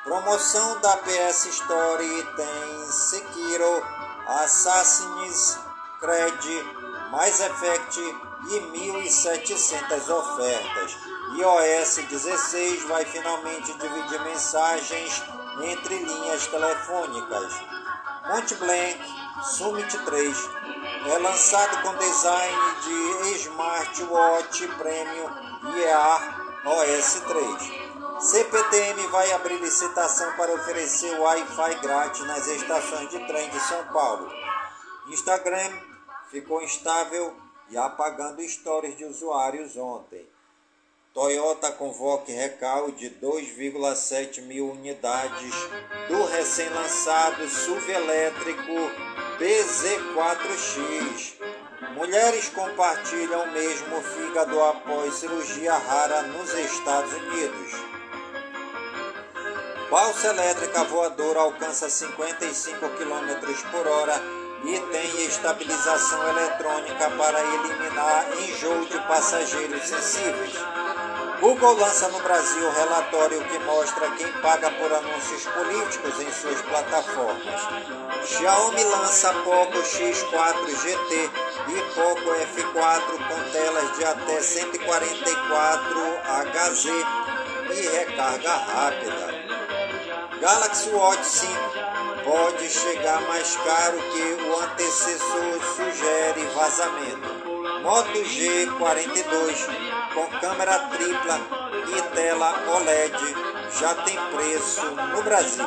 Promoção 0.03 0.81
da 0.81 0.97
PS 0.97 1.47
Store 1.47 2.27
tem 2.35 2.91
Sekiro, 2.91 3.85
Assassin's 4.27 5.59
Creed, 6.01 6.65
Mais 7.11 7.41
Effect 7.41 8.01
e 8.01 8.61
1.700 9.05 10.09
ofertas. 10.09 10.97
iOS 11.37 11.97
16 12.09 12.85
vai 12.85 13.05
finalmente 13.05 13.73
dividir 13.75 14.21
mensagens 14.23 15.23
entre 15.63 15.99
linhas 15.99 16.47
telefônicas. 16.47 17.55
Montblanc 18.27 18.99
Summit 19.43 19.99
3 20.05 20.51
é 21.07 21.19
lançado 21.19 21.83
com 21.83 21.97
design 21.97 22.57
de 22.83 23.31
Smartwatch 23.37 24.69
Premium 24.77 25.31
Ear 25.77 26.49
OS 26.67 27.23
3. 27.27 27.89
CPTM 28.21 29.07
vai 29.09 29.33
abrir 29.33 29.61
licitação 29.61 30.33
para 30.33 30.53
oferecer 30.53 31.19
Wi-Fi 31.19 31.75
grátis 31.81 32.27
nas 32.27 32.47
estações 32.49 33.09
de 33.11 33.27
trem 33.27 33.49
de 33.49 33.61
São 33.61 33.85
Paulo. 33.93 34.29
Instagram 35.09 35.71
ficou 36.31 36.61
instável 36.63 37.35
e 37.71 37.77
apagando 37.77 38.43
stories 38.43 38.97
de 38.97 39.05
usuários 39.05 39.77
ontem. 39.77 40.29
Toyota 41.19 41.73
convoca 41.73 42.31
recal 42.31 42.93
de 42.93 43.11
2,7 43.11 44.41
mil 44.43 44.71
unidades 44.71 45.53
do 46.07 46.25
recém-lançado 46.27 47.49
SUV 47.49 47.93
elétrico 47.93 48.73
BZ4X. 49.41 51.35
Mulheres 51.97 52.49
compartilham 52.51 53.43
o 53.43 53.51
mesmo 53.51 54.01
fígado 54.01 54.63
após 54.63 55.15
cirurgia 55.15 55.75
rara 55.75 56.23
nos 56.23 56.55
Estados 56.55 57.13
Unidos. 57.13 57.73
Balsa 59.91 60.29
elétrica 60.29 60.85
voadora 60.85 61.41
alcança 61.41 61.91
55 61.91 62.91
km 62.91 63.71
por 63.73 63.89
hora 63.89 64.23
e 64.65 64.79
tem 64.93 65.25
estabilização 65.25 66.29
eletrônica 66.29 67.11
para 67.11 67.41
eliminar 67.41 68.27
enjoo 68.41 68.85
de 68.87 68.99
passageiros 69.09 69.83
sensíveis. 69.83 70.55
Google 71.41 71.75
lança 71.75 72.09
no 72.09 72.19
Brasil 72.19 72.69
relatório 72.73 73.41
que 73.45 73.59
mostra 73.61 74.11
quem 74.17 74.27
paga 74.43 74.73
por 74.73 74.93
anúncios 74.93 75.47
políticos 75.47 76.21
em 76.21 76.33
suas 76.33 76.61
plataformas. 76.63 77.61
Xiaomi 78.25 78.83
lança 78.83 79.33
Poco 79.45 79.79
X4 79.79 80.67
GT 80.83 81.31
e 81.69 81.95
Poco 81.95 82.31
F4 82.31 83.29
com 83.29 83.51
telas 83.53 83.97
de 83.97 84.05
até 84.05 84.41
144 84.43 86.19
Hz 86.27 86.85
e 87.71 87.89
recarga 87.89 88.57
rápida. 88.57 89.49
Galaxy 90.41 90.91
Watch 90.91 91.25
5 91.25 91.53
pode 92.25 92.69
chegar 92.69 93.21
mais 93.23 93.57
caro 93.57 93.99
que 93.99 94.43
o 94.43 94.59
antecessor 94.61 95.61
sugere 95.77 96.45
vazamento. 96.55 97.38
Moto 97.83 98.13
G42 98.13 99.67
com 100.15 100.27
câmera 100.41 100.79
tripla 100.79 101.41
e 101.97 102.03
tela 102.15 102.65
OLED 102.75 103.19
já 103.79 103.95
tem 103.95 104.17
preço 104.35 104.85
no 104.85 105.23
Brasil. 105.23 105.67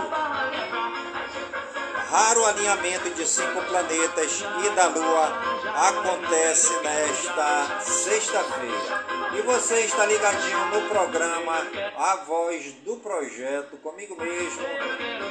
Raro 2.12 2.46
alinhamento 2.46 3.10
de 3.12 3.26
cinco 3.26 3.62
planetas 3.62 4.44
e 4.66 4.70
da 4.72 4.88
Lua 4.88 5.32
acontece 5.74 6.74
nesta 6.82 7.80
sexta-feira. 7.80 9.06
E 9.34 9.42
você 9.44 9.80
está 9.86 10.06
ligadinho 10.06 10.66
no 10.66 10.90
programa 10.90 11.66
A 11.98 12.18
Voz 12.28 12.74
do 12.84 12.98
Projeto, 12.98 13.78
comigo 13.78 14.18
mesmo, 14.18 14.68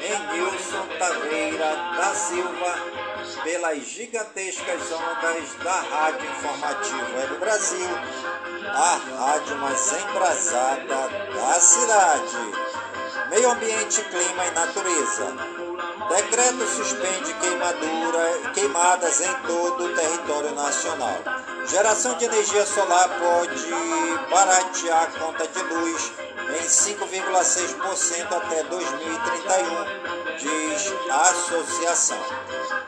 em 0.03 0.33
Nilson 0.33 0.87
Taveira 0.99 1.77
da 1.99 2.15
Silva, 2.15 2.75
pelas 3.45 3.81
gigantescas 3.81 4.81
ondas 4.91 5.55
da 5.63 5.81
Rádio 5.83 6.31
Informativa 6.31 7.27
do 7.29 7.39
Brasil, 7.41 7.91
a 8.73 9.01
rádio 9.19 9.57
mais 9.59 9.93
embrasada 9.93 11.09
da 11.35 11.61
cidade. 11.61 12.39
Meio 13.29 13.51
ambiente, 13.51 14.03
clima 14.05 14.47
e 14.47 14.51
natureza. 14.53 15.70
Decreto 16.09 16.67
suspende 16.67 17.33
queimadura, 17.35 18.51
queimadas 18.53 19.21
em 19.21 19.35
todo 19.47 19.85
o 19.85 19.95
território 19.95 20.55
nacional. 20.55 21.17
Geração 21.67 22.15
de 22.15 22.25
energia 22.25 22.67
solar 22.67 23.09
pode 23.21 23.67
baratear 24.31 25.05
a 25.05 25.07
conta 25.19 25.47
de 25.47 25.63
luz 25.63 26.13
em 26.59 26.67
5,6% 26.67 28.37
até 28.37 28.63
2031, 28.65 30.37
diz 30.37 30.93
a 31.11 31.23
associação. 31.23 32.19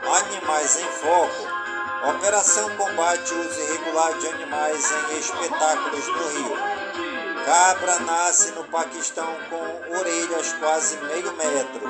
Animais 0.02 0.78
em 0.78 0.88
foco. 1.00 1.62
Operação 2.16 2.68
combate 2.76 3.32
uso 3.32 3.60
irregular 3.60 4.18
de 4.18 4.26
animais 4.26 4.92
em 5.12 5.18
espetáculos 5.18 6.08
no 6.08 6.28
Rio. 6.28 6.56
Cabra 7.44 8.00
nasce 8.00 8.50
no 8.52 8.64
Paquistão 8.64 9.36
com 9.48 9.96
orelhas 9.96 10.52
quase 10.54 10.96
meio 10.96 11.32
metro. 11.34 11.82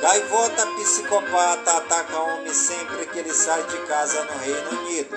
Gaivota 0.00 0.64
psicopata 0.76 1.78
ataca 1.78 2.18
homem 2.18 2.54
sempre 2.54 3.04
que 3.06 3.18
ele 3.18 3.34
sai 3.34 3.60
de 3.64 3.78
casa 3.78 4.24
no 4.24 4.38
Reino 4.38 4.80
Unido. 4.80 5.16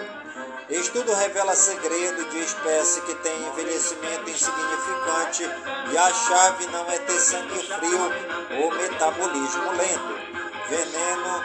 Estudo 0.70 1.14
revela 1.14 1.54
segredo 1.56 2.28
de 2.30 2.40
espécie 2.40 3.02
que 3.02 3.14
tem 3.16 3.48
envelhecimento 3.48 4.28
insignificante 4.28 5.44
e 5.92 5.98
a 5.98 6.14
chave 6.14 6.66
não 6.68 6.90
é 6.90 6.98
ter 6.98 7.20
sangue 7.20 7.60
frio 7.60 8.64
ou 8.64 8.72
metabolismo 8.74 9.72
lento. 9.74 10.22
Veneno, 10.68 11.44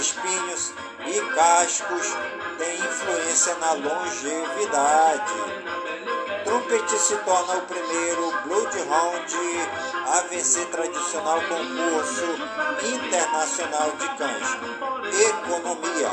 espinhos 0.00 0.72
e 1.06 1.34
cascos 1.34 2.06
têm 2.56 2.74
influência 2.74 3.54
na 3.56 3.72
longevidade. 3.72 5.69
Trumpet 6.50 6.98
se 6.98 7.16
torna 7.18 7.58
o 7.58 7.62
primeiro 7.62 8.32
Bloodhound 8.42 9.36
a 10.04 10.20
vencer 10.22 10.66
tradicional 10.66 11.40
concurso 11.42 12.26
internacional 12.92 13.92
de 13.92 14.08
cães. 14.16 14.58
Economia. 15.28 16.10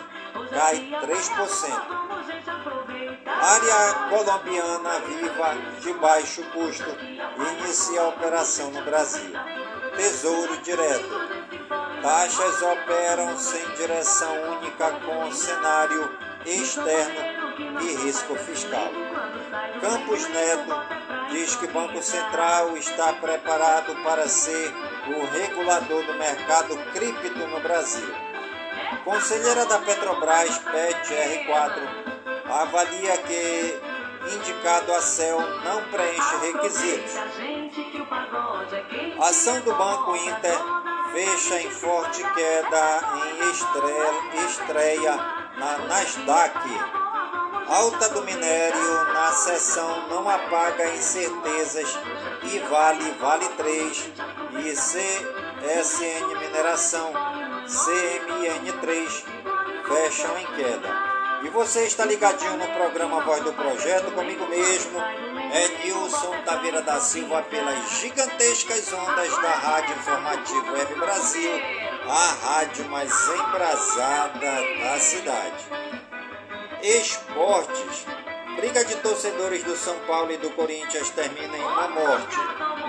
cai 0.49 0.89
3%. 1.01 2.05
Área 3.26 3.93
colombiana 4.09 4.99
viva 5.01 5.55
de 5.82 5.93
baixo 5.93 6.43
custo 6.51 6.97
inicia 7.59 8.01
a 8.01 8.07
operação 8.07 8.72
no 8.72 8.82
Brasil. 8.84 9.32
Tesouro 9.95 10.57
direto. 10.57 11.45
Taxas 12.01 12.61
operam 12.61 13.38
sem 13.38 13.63
direção 13.76 14.34
única 14.57 14.91
com 14.91 15.32
cenário 15.32 16.11
externo 16.45 17.82
e 17.82 17.95
risco 18.03 18.36
fiscal. 18.36 18.89
Campos 19.80 20.28
Neto 20.30 20.76
diz 21.30 21.55
que 21.55 21.68
Banco 21.68 22.01
Central 22.01 22.76
está 22.78 23.13
preparado 23.13 23.95
para 24.03 24.28
ser 24.28 24.74
o 25.07 25.26
regulador 25.26 26.03
do 26.03 26.13
mercado 26.16 26.76
cripto 26.93 27.47
no 27.47 27.59
Brasil. 27.59 28.24
Conselheira 29.03 29.65
da 29.65 29.79
Petrobras, 29.79 30.57
PET 30.57 31.13
R4, 31.13 31.81
avalia 32.49 33.17
que 33.17 33.79
indicado 34.33 34.93
a 34.93 35.01
CEL 35.01 35.39
não 35.63 35.83
preenche 35.89 36.36
requisitos. 36.41 37.13
Ação 39.21 39.59
do 39.61 39.73
Banco 39.73 40.15
Inter 40.15 40.57
fecha 41.11 41.61
em 41.61 41.69
forte 41.69 42.23
queda 42.33 43.01
em 43.15 43.51
estreia, 43.51 44.45
estreia 44.47 45.15
na 45.57 45.77
Nasdaq. 45.88 46.59
Alta 47.67 48.09
do 48.09 48.21
minério 48.21 49.03
na 49.13 49.31
sessão 49.31 50.07
não 50.07 50.29
apaga 50.29 50.93
incertezas 50.93 51.97
e 52.43 52.59
Vale, 52.59 53.11
Vale 53.19 53.47
3 53.49 54.11
e 54.63 54.71
CSN 54.73 56.39
Mineração, 56.39 57.11
CMN3 57.66 59.24
fecham 59.88 60.38
em 60.38 60.45
queda. 60.55 61.16
E 61.43 61.49
você 61.49 61.86
está 61.86 62.05
ligadinho 62.05 62.57
no 62.57 62.68
programa 62.70 63.22
Voz 63.22 63.43
do 63.43 63.53
Projeto, 63.53 64.11
comigo 64.11 64.47
mesmo, 64.47 64.99
é 64.99 65.84
Nilson 65.84 66.41
Taveira 66.43 66.82
da 66.82 66.99
Silva, 66.99 67.41
pelas 67.43 67.99
gigantescas 67.99 68.91
ondas 68.93 69.38
da 69.41 69.51
Rádio 69.51 69.95
Informativo 69.95 70.74
Web 70.74 70.95
Brasil, 70.95 71.51
a 72.07 72.47
rádio 72.47 72.86
mais 72.86 73.11
embrasada 73.30 74.61
da 74.80 74.99
cidade. 74.99 75.66
Esportes. 76.82 78.05
Briga 78.55 78.86
de 78.86 78.95
torcedores 78.97 79.63
do 79.63 79.76
São 79.76 79.97
Paulo 80.07 80.32
e 80.32 80.38
do 80.38 80.49
Corinthians 80.51 81.09
termina 81.09 81.57
em 81.57 81.61
uma 81.61 81.89
morte. 81.89 82.38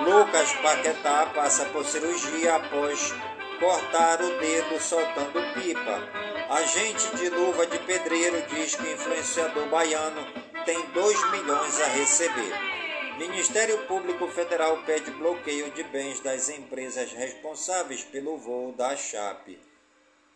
Lucas 0.04 0.52
Paquetá 0.62 1.26
passa 1.34 1.64
por 1.66 1.84
cirurgia 1.84 2.54
após 2.54 3.12
cortar 3.58 4.20
o 4.22 4.38
dedo 4.38 4.80
soltando 4.80 5.40
pipa. 5.54 6.26
Agente 6.48 7.16
de 7.16 7.28
luva 7.28 7.66
de 7.66 7.78
pedreiro 7.80 8.42
diz 8.48 8.74
que 8.74 8.92
influenciador 8.92 9.68
baiano 9.68 10.24
tem 10.64 10.80
2 10.90 11.30
milhões 11.30 11.80
a 11.80 11.86
receber. 11.86 12.52
Ministério 13.18 13.78
Público 13.86 14.28
Federal 14.28 14.82
pede 14.84 15.10
bloqueio 15.12 15.70
de 15.70 15.82
bens 15.84 16.20
das 16.20 16.48
empresas 16.48 17.12
responsáveis 17.12 18.04
pelo 18.04 18.36
voo 18.36 18.72
da 18.72 18.94
Chape. 18.94 19.58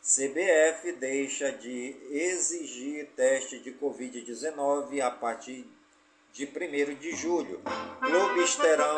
CBF 0.03 0.93
deixa 0.93 1.53
de 1.53 1.95
exigir 2.11 3.11
teste 3.15 3.59
de 3.59 3.71
Covid-19 3.73 5.01
a 5.03 5.11
partir 5.11 5.67
de 6.33 6.47
1 6.47 6.95
de 6.95 7.15
julho. 7.15 7.61
Clubes 8.01 8.57
terão 8.57 8.97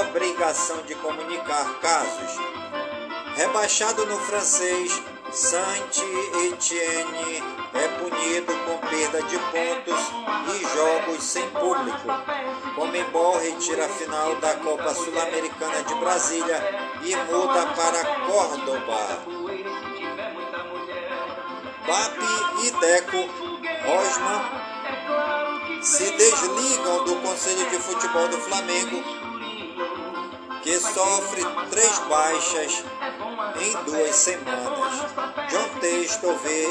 obrigação 0.00 0.82
de 0.86 0.94
comunicar 0.94 1.80
casos. 1.80 2.95
Rebaixado 3.36 4.06
no 4.06 4.18
francês, 4.18 4.90
Saint-Etienne 5.30 6.62
é 7.74 7.88
punido 7.98 8.56
com 8.64 8.78
perda 8.88 9.22
de 9.24 9.38
pontos 9.38 10.00
e 10.54 10.60
jogos 10.74 11.22
sem 11.22 11.46
público. 11.50 12.08
Comembol 12.74 13.38
retira 13.38 13.84
a 13.84 13.88
final 13.90 14.36
da 14.36 14.54
Copa 14.54 14.94
Sul-Americana 14.94 15.82
de 15.82 15.94
Brasília 15.96 16.62
e 17.04 17.14
muda 17.30 17.66
para 17.76 18.04
Córdoba. 18.26 19.22
BAP 21.86 22.18
e 22.64 22.70
Deco 22.70 23.18
Rosman 23.84 24.40
se 25.82 26.10
desligam 26.12 27.04
do 27.04 27.16
Conselho 27.16 27.68
de 27.68 27.78
Futebol 27.80 28.28
do 28.28 28.38
Flamengo, 28.38 29.25
que 30.66 30.80
sofre 30.80 31.42
três 31.70 31.96
baixas 32.08 32.84
em 33.60 33.84
duas 33.84 34.16
semanas. 34.16 34.94
John 35.48 35.78
Texto 35.78 36.34
vê 36.42 36.66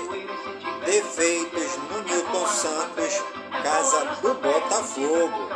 defeitos 0.85 1.77
no 1.89 2.03
Newton 2.03 2.45
Santos, 2.45 3.23
casa 3.63 4.05
do 4.21 4.33
Botafogo. 4.33 5.49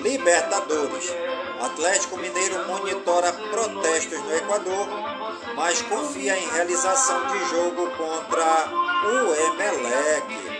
Libertadores. 0.00 1.14
Atlético 1.62 2.18
Mineiro 2.18 2.66
monitora 2.66 3.32
protestos 3.32 4.20
no 4.20 4.36
Equador, 4.36 4.88
mas 5.56 5.80
confia 5.80 6.36
em 6.36 6.48
realização 6.50 7.26
de 7.28 7.38
jogo 7.48 7.90
contra 7.92 8.68
o 9.06 9.34
Emelec. 9.46 10.52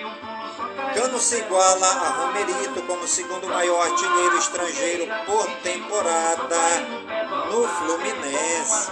Cano 0.94 1.18
se 1.18 1.38
iguala 1.38 1.86
a 1.86 2.08
Romerito 2.08 2.82
como 2.86 3.06
segundo 3.06 3.48
maior 3.48 3.86
artilheiro 3.86 4.38
estrangeiro 4.38 5.06
por 5.26 5.46
temporada 5.62 7.01
no 7.52 7.68
Fluminense. 7.68 8.90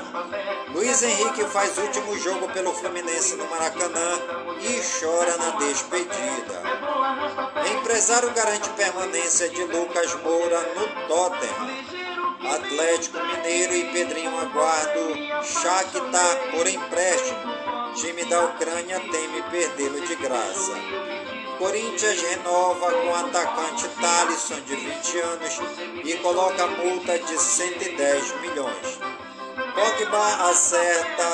Luiz 0.74 1.02
Henrique 1.02 1.44
faz 1.46 1.78
último 1.78 2.16
jogo 2.18 2.46
pelo 2.52 2.74
Fluminense 2.74 3.34
no 3.36 3.48
Maracanã 3.48 4.20
e 4.60 4.80
chora 5.00 5.34
na 5.38 5.50
despedida. 5.56 6.62
Empresário 7.74 8.30
garante 8.32 8.68
permanência 8.70 9.48
de 9.48 9.64
Lucas 9.64 10.14
Moura 10.22 10.60
no 10.76 11.08
Tottenham. 11.08 11.90
Atlético 12.54 13.18
Mineiro 13.18 13.74
e 13.74 13.92
Pedrinho 13.92 14.38
aguardo 14.38 15.14
Shakhtar 15.42 16.50
por 16.50 16.66
empréstimo. 16.66 17.40
Time 17.94 18.24
da 18.26 18.44
Ucrânia 18.44 19.00
teme 19.00 19.42
perdê-lo 19.50 20.00
de 20.06 20.16
graça. 20.16 20.72
Corinthians 21.60 22.22
renova 22.22 22.90
com 22.90 23.14
atacante 23.14 23.86
Thalisson, 24.00 24.60
de 24.62 24.76
20 24.76 25.18
anos, 25.18 25.60
e 26.02 26.14
coloca 26.14 26.66
multa 26.68 27.18
de 27.18 27.38
110 27.38 28.40
milhões. 28.40 28.98
Pogba 29.74 30.48
acerta, 30.48 31.28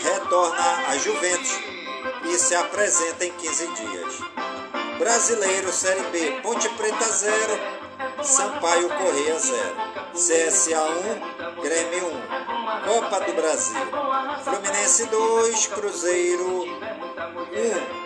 retorna 0.00 0.88
a 0.90 0.96
Juventus 0.98 1.58
e 2.22 2.38
se 2.38 2.54
apresenta 2.54 3.24
em 3.24 3.32
15 3.32 3.66
dias. 3.66 4.14
Brasileiro 4.96 5.72
Série 5.72 6.04
B, 6.12 6.40
Ponte 6.40 6.68
Preta 6.68 7.10
0, 7.10 7.60
Sampaio 8.22 8.90
Correia 8.90 9.40
0, 9.40 9.74
CSA 10.12 10.82
1, 11.58 11.62
Grêmio 11.62 12.06
1, 12.06 12.20
Copa 12.86 13.20
do 13.22 13.32
Brasil, 13.32 13.80
Fluminense 14.44 15.06
2, 15.06 15.66
Cruzeiro 15.66 16.62
1. 17.96 17.99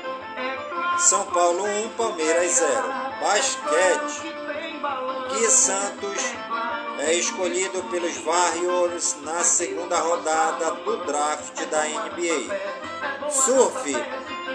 São 0.98 1.24
Paulo 1.26 1.64
1, 1.64 1.88
Palmeiras 1.90 2.52
0. 2.52 2.70
Basquete. 3.20 4.32
Gui 5.30 5.50
Santos 5.50 6.22
é 7.00 7.14
escolhido 7.14 7.82
pelos 7.84 8.16
Warriors 8.18 9.16
na 9.22 9.42
segunda 9.42 9.98
rodada 9.98 10.70
do 10.70 10.96
draft 11.04 11.64
da 11.66 11.84
NBA. 11.84 13.30
Surf. 13.30 13.92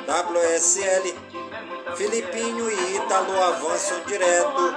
WSL. 0.08 1.16
Filipinho 1.96 2.72
e 2.72 2.96
Ítalo 2.96 3.44
avançam 3.44 4.00
direto 4.06 4.76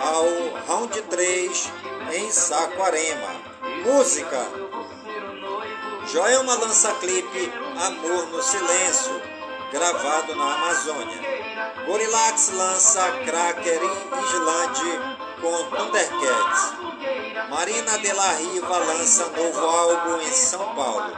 ao 0.00 0.66
round 0.66 1.02
3 1.02 1.72
em 2.12 2.30
Saquarema. 2.30 3.34
Música. 3.84 4.46
Joelma 6.06 6.54
lança 6.54 6.92
clipe 6.94 7.52
Amor 7.76 8.26
no 8.26 8.42
Silêncio 8.42 9.29
gravado 9.70 10.34
na 10.34 10.54
Amazônia. 10.54 11.20
Gorillax 11.86 12.50
lança 12.50 13.10
Cracker 13.24 13.80
em 13.82 14.24
Islândia 14.24 15.16
com 15.40 15.64
Thundercats. 15.76 16.72
Marina 17.48 17.98
de 17.98 18.12
la 18.12 18.32
Riva 18.32 18.78
lança 18.78 19.26
novo 19.28 19.60
álbum 19.60 20.20
em 20.20 20.32
São 20.32 20.74
Paulo. 20.74 21.16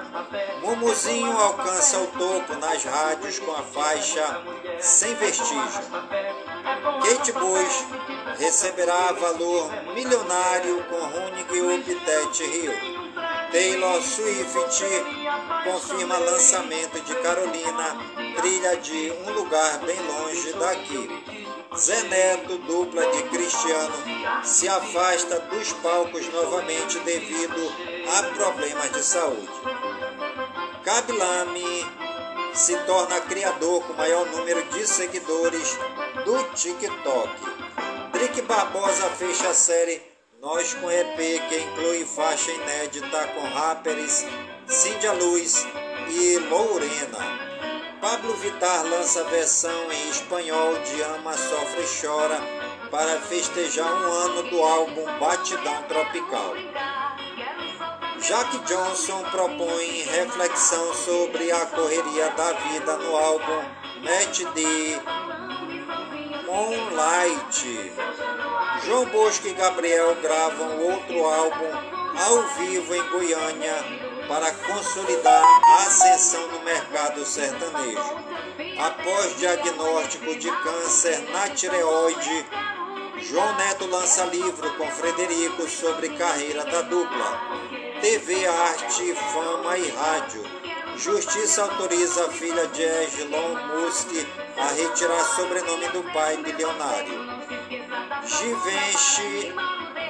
Mumuzinho 0.63 1.37
alcança 1.39 1.99
o 1.99 2.07
topo 2.07 2.55
nas 2.57 2.85
rádios 2.85 3.39
com 3.39 3.53
a 3.53 3.63
faixa 3.63 4.43
Sem 4.81 5.15
Vestígio. 5.17 5.83
Kate 7.03 7.33
Bush 7.33 7.87
receberá 8.39 9.13
valor 9.13 9.71
milionário 9.95 10.85
com 10.85 10.97
Running 10.97 11.79
Uptet 11.79 12.45
Rio. 12.45 12.92
Taylor 13.53 14.03
Swift 14.03 14.83
confirma 15.63 16.17
lançamento 16.17 16.99
de 17.03 17.15
Carolina, 17.17 17.99
trilha 18.37 18.77
de 18.79 19.13
um 19.27 19.33
lugar 19.35 19.79
bem 19.81 20.01
longe 20.07 20.55
daqui. 20.55 21.47
Zé 21.77 22.03
Neto, 22.05 22.57
dupla 22.57 23.05
de 23.13 23.23
Cristiano, 23.25 23.93
se 24.43 24.67
afasta 24.67 25.39
dos 25.41 25.71
palcos 25.75 26.27
novamente 26.33 26.99
devido 27.01 27.71
a 28.17 28.23
problemas 28.35 28.91
de 28.91 29.03
saúde. 29.03 29.51
Kabilame 30.83 31.87
se 32.55 32.75
torna 32.87 33.21
criador 33.21 33.83
com 33.83 33.93
maior 33.93 34.27
número 34.31 34.63
de 34.71 34.87
seguidores 34.87 35.79
do 36.25 36.43
TikTok. 36.55 37.31
Drick 38.13 38.41
Barbosa 38.43 39.11
fecha 39.11 39.49
a 39.51 39.55
série 39.55 40.12
Nós 40.43 40.75
com 40.75 40.91
EP, 40.91 41.17
que 41.49 41.57
inclui 41.57 42.05
faixa 42.05 42.51
inédita 42.51 43.29
com 43.29 43.43
rappers 43.43 44.27
Cíndia 44.67 45.13
Luz 45.13 45.65
e 46.09 46.37
Lorena. 46.37 47.39
Pablo 48.01 48.35
Vittar 48.35 48.83
lança 48.83 49.23
versão 49.27 49.93
em 49.93 50.11
espanhol 50.11 50.75
de 50.81 51.01
Ama, 51.01 51.33
Sofre 51.35 51.83
e 51.83 52.01
Chora 52.01 52.41
para 52.91 53.21
festejar 53.21 53.87
um 53.87 54.13
ano 54.13 54.43
do 54.51 54.61
álbum 54.61 55.05
Batidão 55.21 55.81
Tropical. 55.85 56.55
Jack 58.19 58.59
Johnson 58.67 59.23
propõe 59.31 60.03
reflexão 60.11 60.93
sobre 60.93 61.53
a 61.53 61.67
correria 61.67 62.31
da 62.31 62.53
vida 62.53 62.97
no 62.97 63.17
álbum 63.17 63.63
Match 64.03 64.41
de 64.57 65.01
Moonlight. 66.47 67.93
João 68.85 69.05
Bosco 69.07 69.47
e 69.47 69.53
Gabriel 69.53 70.17
gravam 70.21 70.81
outro 70.81 71.25
álbum 71.25 71.93
ao 72.19 72.43
vivo 72.59 72.95
em 72.95 73.11
Goiânia 73.11 73.77
para 74.27 74.53
consolidar 74.53 75.45
a 75.65 75.77
ascensão 75.87 76.49
no 76.49 76.61
mercado 76.65 77.25
sertanejo. 77.25 78.17
Após 78.79 79.37
diagnóstico 79.39 80.37
de 80.37 80.51
câncer 80.51 81.21
na 81.31 81.49
tireoide, 81.51 82.47
João 83.19 83.55
Neto 83.57 83.87
lança 83.87 84.25
livro 84.25 84.77
com 84.77 84.91
Frederico 84.91 85.69
sobre 85.69 86.09
carreira 86.11 86.65
da 86.65 86.83
dupla. 86.83 87.41
TV, 88.01 88.47
arte, 88.47 89.15
fama 89.33 89.79
e 89.79 89.89
rádio. 89.91 90.43
Justiça 90.97 91.63
autoriza 91.63 92.27
a 92.27 92.31
filha 92.31 92.67
de 92.67 92.83
Elon 92.83 93.55
Musk 93.69 94.09
a 94.57 94.67
retirar 94.73 95.25
sobrenome 95.37 95.89
do 95.89 96.03
pai 96.13 96.37
bilionário. 96.39 97.62
Givenchy 98.25 99.53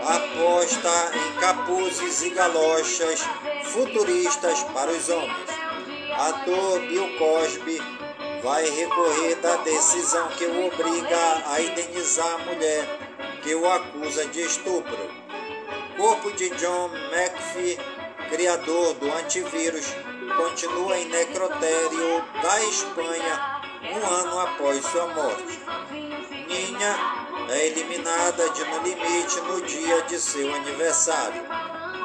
aposta 0.02 1.12
em 1.14 1.40
capuzes 1.40 2.22
e 2.22 2.30
galochas 2.30 3.20
futuristas 3.64 4.62
para 4.64 4.90
os 4.90 5.08
homens. 5.08 5.50
Ator 6.18 6.80
Bill 6.80 7.08
Cosby 7.16 7.80
vai 8.42 8.68
recorrer 8.68 9.36
da 9.36 9.56
decisão 9.58 10.28
que 10.28 10.44
o 10.44 10.66
obriga 10.66 11.42
a 11.46 11.60
indenizar 11.62 12.34
a 12.34 12.38
mulher 12.38 12.86
que 13.42 13.54
o 13.54 13.70
acusa 13.70 14.26
de 14.26 14.42
estupro. 14.42 15.10
Corpo 15.96 16.32
de 16.32 16.50
John 16.50 16.90
McPhee, 17.12 17.78
criador 18.28 18.94
do 18.94 19.10
antivírus, 19.10 19.86
continua 20.36 20.98
em 20.98 21.06
necrotério 21.06 22.24
da 22.42 22.62
Espanha 22.64 23.62
um 23.94 24.06
ano 24.06 24.40
após 24.40 24.84
sua 24.84 25.06
morte. 25.08 25.60
Ninha 26.48 27.21
é 27.50 27.66
eliminada 27.66 28.48
de 28.50 28.64
No 28.64 28.82
Limite 28.82 29.40
no 29.40 29.60
dia 29.62 30.02
de 30.02 30.18
seu 30.18 30.54
aniversário. 30.54 31.42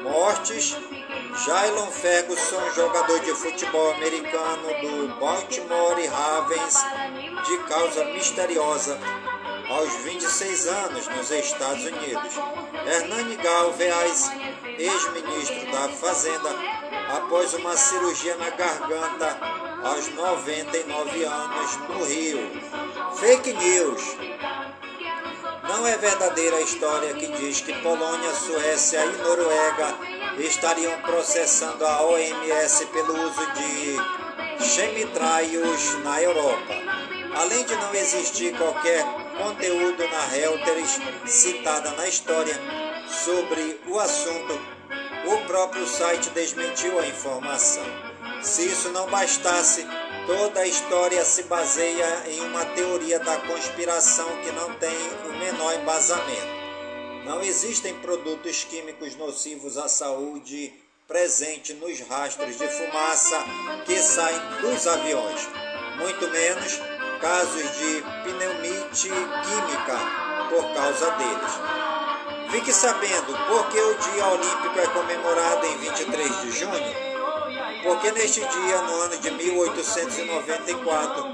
Mortes: 0.03 0.75
Jailon 1.45 1.91
Ferguson, 1.91 2.71
jogador 2.75 3.19
de 3.19 3.33
futebol 3.35 3.93
americano 3.93 4.67
do 4.81 5.19
Baltimore 5.19 6.07
Ravens, 6.07 6.75
de 7.45 7.57
causa 7.69 8.05
misteriosa, 8.05 8.97
aos 9.69 9.93
26 10.03 10.67
anos 10.67 11.07
nos 11.07 11.31
Estados 11.31 11.85
Unidos. 11.85 12.33
Hernani 12.85 13.35
Galvez, 13.35 14.31
ex-ministro 14.77 15.71
da 15.71 15.89
Fazenda, 15.89 16.49
após 17.17 17.53
uma 17.53 17.75
cirurgia 17.75 18.35
na 18.37 18.49
garganta 18.49 19.37
aos 19.83 20.07
99 20.09 21.23
anos 21.23 21.77
no 21.89 22.03
Rio. 22.05 22.61
Fake 23.15 23.53
News. 23.53 24.17
Não 25.67 25.85
é 25.85 25.97
verdadeira 25.97 26.57
a 26.57 26.61
história 26.61 27.13
que 27.13 27.27
diz 27.27 27.59
que 27.59 27.73
Polônia, 27.81 28.33
Suécia 28.33 29.05
e 29.05 29.17
Noruega 29.17 29.97
estariam 30.39 31.01
processando 31.01 31.85
a 31.85 32.03
OMS 32.03 32.85
pelo 32.87 33.13
uso 33.13 33.45
de 33.51 34.65
chemitraios 34.65 36.03
na 36.03 36.21
Europa. 36.21 36.73
Além 37.35 37.65
de 37.65 37.75
não 37.75 37.93
existir 37.93 38.57
qualquer 38.57 39.03
conteúdo 39.37 40.07
na 40.07 40.21
Reuters 40.27 40.99
citada 41.25 41.91
na 41.91 42.07
história 42.07 42.55
sobre 43.25 43.79
o 43.87 43.99
assunto, 43.99 44.59
o 45.25 45.37
próprio 45.47 45.85
site 45.85 46.29
desmentiu 46.29 46.97
a 46.97 47.05
informação. 47.05 47.83
Se 48.41 48.65
isso 48.65 48.89
não 48.89 49.07
bastasse, 49.07 49.85
Toda 50.27 50.59
a 50.59 50.67
história 50.67 51.23
se 51.23 51.43
baseia 51.43 52.23
em 52.27 52.41
uma 52.41 52.65
teoria 52.65 53.17
da 53.17 53.37
conspiração 53.37 54.27
que 54.43 54.51
não 54.51 54.73
tem 54.73 54.93
o 55.25 55.39
menor 55.39 55.73
embasamento. 55.75 56.57
Não 57.23 57.41
existem 57.41 57.93
produtos 57.99 58.65
químicos 58.65 59.15
nocivos 59.15 59.77
à 59.77 59.87
saúde 59.87 60.73
presentes 61.07 61.79
nos 61.79 62.01
rastros 62.01 62.57
de 62.57 62.67
fumaça 62.67 63.37
que 63.85 63.97
saem 63.99 64.37
dos 64.59 64.85
aviões, 64.85 65.47
muito 65.95 66.29
menos 66.29 66.77
casos 67.21 67.63
de 67.77 68.03
pneumite 68.25 69.07
química 69.07 69.97
por 70.49 70.73
causa 70.73 71.09
deles. 71.11 72.51
Fique 72.51 72.73
sabendo 72.73 73.33
por 73.47 73.69
que 73.69 73.79
o 73.79 73.93
Dia 73.93 74.27
Olímpico 74.27 74.77
é 74.77 74.87
comemorado 74.87 75.65
em 75.67 75.77
23 75.77 76.41
de 76.41 76.51
junho 76.51 77.06
porque 77.83 78.11
neste 78.11 78.39
dia, 78.39 78.81
no 78.81 79.01
ano 79.01 79.17
de 79.17 79.31
1894, 79.31 81.25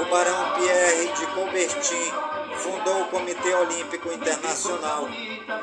o 0.00 0.04
barão 0.10 0.54
Pierre 0.54 1.12
de 1.12 1.26
Coubertin 1.28 2.12
fundou 2.58 3.02
o 3.02 3.06
Comitê 3.06 3.54
Olímpico 3.54 4.12
Internacional 4.12 5.08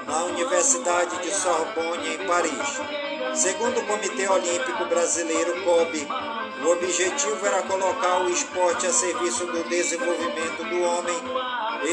na 0.05 0.23
Universidade 0.25 1.17
de 1.21 1.31
Sorbonne, 1.31 2.15
em 2.15 2.27
Paris. 2.27 2.81
Segundo 3.35 3.79
o 3.79 3.85
Comitê 3.85 4.27
Olímpico 4.27 4.85
Brasileiro, 4.85 5.63
COB, 5.63 6.07
o 6.63 6.71
objetivo 6.71 7.45
era 7.45 7.61
colocar 7.63 8.21
o 8.23 8.29
esporte 8.29 8.87
a 8.87 8.91
serviço 8.91 9.45
do 9.45 9.63
desenvolvimento 9.69 10.63
do 10.63 10.81
homem, 10.81 11.15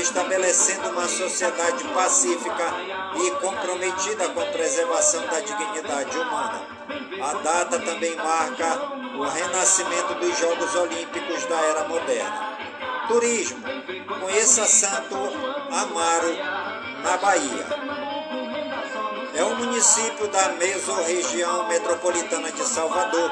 estabelecendo 0.00 0.88
uma 0.90 1.06
sociedade 1.06 1.84
pacífica 1.94 2.72
e 3.16 3.30
comprometida 3.32 4.28
com 4.30 4.40
a 4.40 4.46
preservação 4.46 5.26
da 5.26 5.40
dignidade 5.40 6.18
humana. 6.18 6.62
A 7.22 7.34
data 7.34 7.78
também 7.80 8.16
marca 8.16 8.94
o 9.18 9.22
renascimento 9.22 10.14
dos 10.14 10.38
Jogos 10.38 10.74
Olímpicos 10.74 11.44
da 11.46 11.56
Era 11.56 11.88
Moderna. 11.88 12.54
Turismo. 13.08 13.62
Conheça 14.20 14.64
Santo 14.64 15.14
Amaro, 15.70 16.36
na 17.02 17.16
Bahia. 17.18 17.66
É 19.34 19.44
um 19.44 19.56
município 19.56 20.28
da 20.28 20.50
mesorregião 20.50 21.68
metropolitana 21.68 22.50
de 22.52 22.62
Salvador, 22.62 23.30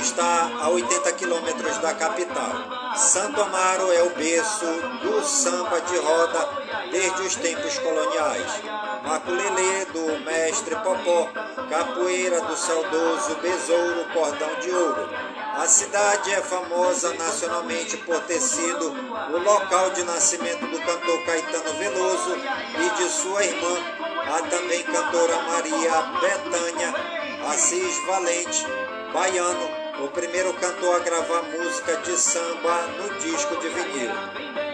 está 0.00 0.50
a 0.60 0.68
80 0.68 1.12
quilômetros 1.12 1.78
da 1.78 1.94
capital. 1.94 2.94
Santo 2.96 3.40
Amaro 3.40 3.92
é 3.92 4.02
o 4.02 4.10
berço 4.10 4.66
do 5.02 5.22
samba 5.24 5.80
de 5.80 5.96
roda 5.98 6.48
desde 6.90 7.22
os 7.22 7.34
tempos 7.36 7.78
coloniais. 7.78 8.62
Maculelê 9.04 9.84
do 9.86 10.24
mestre 10.24 10.76
Popó, 10.76 11.28
capoeira 11.68 12.40
do 12.42 12.56
saudoso 12.56 13.34
Besouro 13.36 14.04
Cordão 14.12 14.54
de 14.60 14.70
Ouro. 14.70 15.08
A 15.56 15.66
cidade 15.66 16.30
é 16.32 16.40
famosa 16.40 17.12
nacionalmente 17.14 17.96
por 17.98 18.20
ter 18.20 18.40
sido 18.40 18.90
o 19.32 19.38
local 19.38 19.90
de 19.90 20.02
nascimento 20.04 20.66
do 20.66 20.78
cantor 20.80 21.24
Caetano 21.24 21.78
Veloso 21.78 22.36
e 22.36 23.02
de 23.02 23.08
sua 23.10 23.44
irmã, 23.44 23.76
a 24.34 24.42
também 24.48 24.82
cantora 24.82 25.42
Maria 25.42 26.02
Betânia 26.20 26.94
Assis 27.50 27.98
Valente, 28.06 28.64
baiano, 29.12 29.81
o 30.00 30.08
primeiro 30.08 30.52
cantor 30.54 30.96
a 30.96 30.98
gravar 31.00 31.42
música 31.42 31.96
de 31.98 32.16
samba 32.16 32.86
no 32.98 33.18
disco 33.18 33.56
de 33.56 33.68
vinil. 33.68 34.10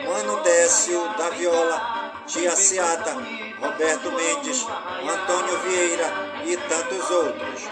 Mano 0.07 0.43
Décio 0.43 1.09
da 1.17 1.31
viola, 1.31 2.23
Tia 2.27 2.55
Seata, 2.55 3.17
Roberto 3.61 4.13
Mendes, 4.13 4.65
Antônio 5.03 5.59
Vieira, 5.61 6.29
e 6.45 6.57
tantos 6.57 7.11
outros. 7.11 7.63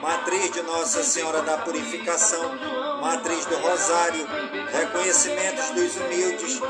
Matriz 0.00 0.50
de 0.50 0.62
Nossa 0.62 1.02
Senhora 1.04 1.42
da 1.42 1.58
Purificação, 1.58 2.58
Matriz 3.00 3.44
do 3.46 3.56
Rosário, 3.56 4.26
Reconhecimentos 4.72 5.70
dos 5.70 5.96
Humildes, 5.96 6.60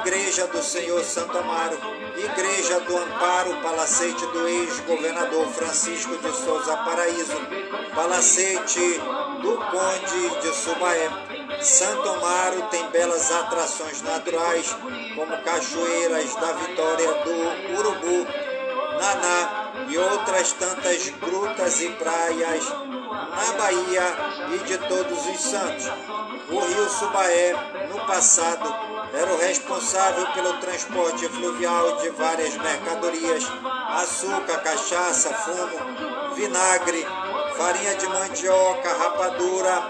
Igreja 0.00 0.46
do 0.46 0.62
Senhor 0.62 1.04
Santo 1.04 1.36
Amaro, 1.36 1.76
Igreja 2.16 2.80
do 2.80 2.96
Amparo, 2.96 3.60
Palacete 3.62 4.24
do 4.26 4.48
ex-governador 4.48 5.48
Francisco 5.48 6.16
de 6.16 6.32
Souza 6.32 6.76
Paraíso, 6.78 7.36
Palacete 7.94 9.00
do 9.42 9.56
Conde 9.56 10.40
de 10.40 10.54
Subaé. 10.54 11.10
Santo 11.60 12.08
Amaro 12.08 12.62
tem 12.70 12.88
belas 12.90 13.30
atrações 13.32 14.02
naturais, 14.02 14.76
como 15.14 15.42
cachoeiras 15.42 16.34
da 16.36 16.52
Vitória 16.52 17.14
do 17.24 17.78
Urubu, 17.78 18.26
Naná 19.00 19.86
e 19.88 19.98
outras 19.98 20.52
tantas 20.52 21.08
grutas 21.10 21.80
e 21.80 21.88
praias 21.90 22.64
na 22.68 23.52
Bahia 23.58 24.16
e 24.54 24.58
de 24.64 24.78
Todos 24.78 25.26
os 25.26 25.40
Santos. 25.40 25.86
O 26.50 26.60
rio 26.60 26.88
Subaé, 26.88 27.54
no 27.92 28.00
passado, 28.06 28.74
era 29.12 29.32
o 29.32 29.38
responsável 29.38 30.26
pelo 30.32 30.54
transporte 30.54 31.28
fluvial 31.28 31.96
de 31.96 32.10
várias 32.10 32.54
mercadorias: 32.56 33.44
açúcar, 33.90 34.58
cachaça, 34.58 35.30
fumo, 35.34 36.34
vinagre, 36.34 37.06
farinha 37.58 37.96
de 37.96 38.06
mandioca, 38.06 38.88
rapadura 38.88 39.82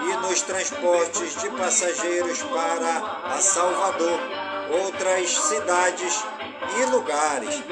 e 0.00 0.16
nos 0.18 0.42
transportes 0.42 1.42
de 1.42 1.50
passageiros 1.50 2.40
para 2.44 3.34
a 3.34 3.38
Salvador, 3.38 4.20
outras 4.84 5.36
cidades 5.36 6.24
e 6.78 6.84
lugares. 6.84 7.62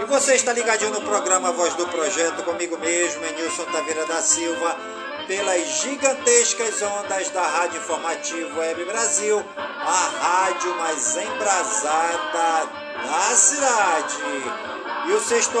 E 0.00 0.04
você 0.06 0.34
está 0.34 0.54
ligadinho 0.54 0.92
no 0.92 1.02
programa 1.02 1.52
Voz 1.52 1.74
do 1.74 1.86
Projeto 1.88 2.42
comigo 2.42 2.78
mesmo, 2.78 3.20
Nilson 3.36 3.64
Taveira 3.66 4.06
da 4.06 4.22
Silva, 4.22 4.78
pelas 5.26 5.82
gigantescas 5.82 6.80
ondas 6.80 7.28
da 7.30 7.42
Rádio 7.42 7.82
Informativo 7.82 8.58
Web 8.58 8.82
Brasil, 8.86 9.44
a 9.58 10.10
rádio 10.20 10.74
mais 10.76 11.16
embrasada 11.18 12.66
da 13.04 13.36
cidade. 13.36 14.71
E 15.04 15.12
o 15.12 15.20
60 15.20 15.58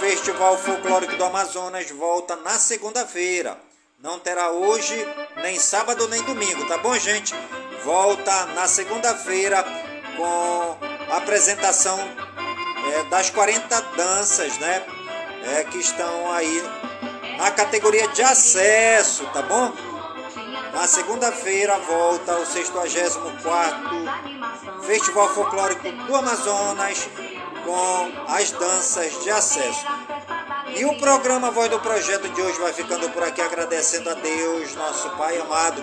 Festival 0.00 0.58
Folclórico 0.58 1.16
do 1.16 1.24
Amazonas 1.24 1.90
volta 1.90 2.36
na 2.36 2.58
segunda-feira. 2.58 3.56
Não 4.00 4.18
terá 4.18 4.50
hoje, 4.50 4.94
nem 5.42 5.58
sábado, 5.58 6.06
nem 6.08 6.22
domingo, 6.22 6.66
tá 6.66 6.76
bom, 6.78 6.96
gente? 6.98 7.34
Volta 7.84 8.46
na 8.46 8.68
segunda-feira 8.68 9.64
com 10.16 10.76
a 11.10 11.16
apresentação 11.16 11.98
é, 12.94 13.04
das 13.04 13.30
40 13.30 13.80
danças, 13.96 14.58
né? 14.58 14.84
É, 15.56 15.64
que 15.64 15.78
estão 15.78 16.30
aí 16.32 16.62
na 17.38 17.50
categoria 17.50 18.08
de 18.08 18.22
acesso, 18.22 19.24
tá 19.32 19.40
bom? 19.42 19.72
Na 20.74 20.86
segunda-feira 20.86 21.78
volta 21.78 22.36
o 22.36 22.46
64 22.46 23.78
Festival 24.82 25.28
Folclórico 25.34 25.90
do 25.90 26.14
Amazonas 26.14 27.08
com 27.68 28.10
as 28.26 28.50
danças 28.52 29.22
de 29.22 29.30
acesso. 29.30 29.84
E 30.74 30.86
o 30.86 30.96
programa 30.96 31.50
Voz 31.50 31.68
do 31.68 31.78
Projeto 31.80 32.26
de 32.30 32.40
hoje 32.40 32.58
vai 32.58 32.72
ficando 32.72 33.10
por 33.10 33.22
aqui 33.22 33.42
agradecendo 33.42 34.08
a 34.08 34.14
Deus, 34.14 34.74
nosso 34.74 35.10
Pai 35.10 35.36
amado, 35.38 35.82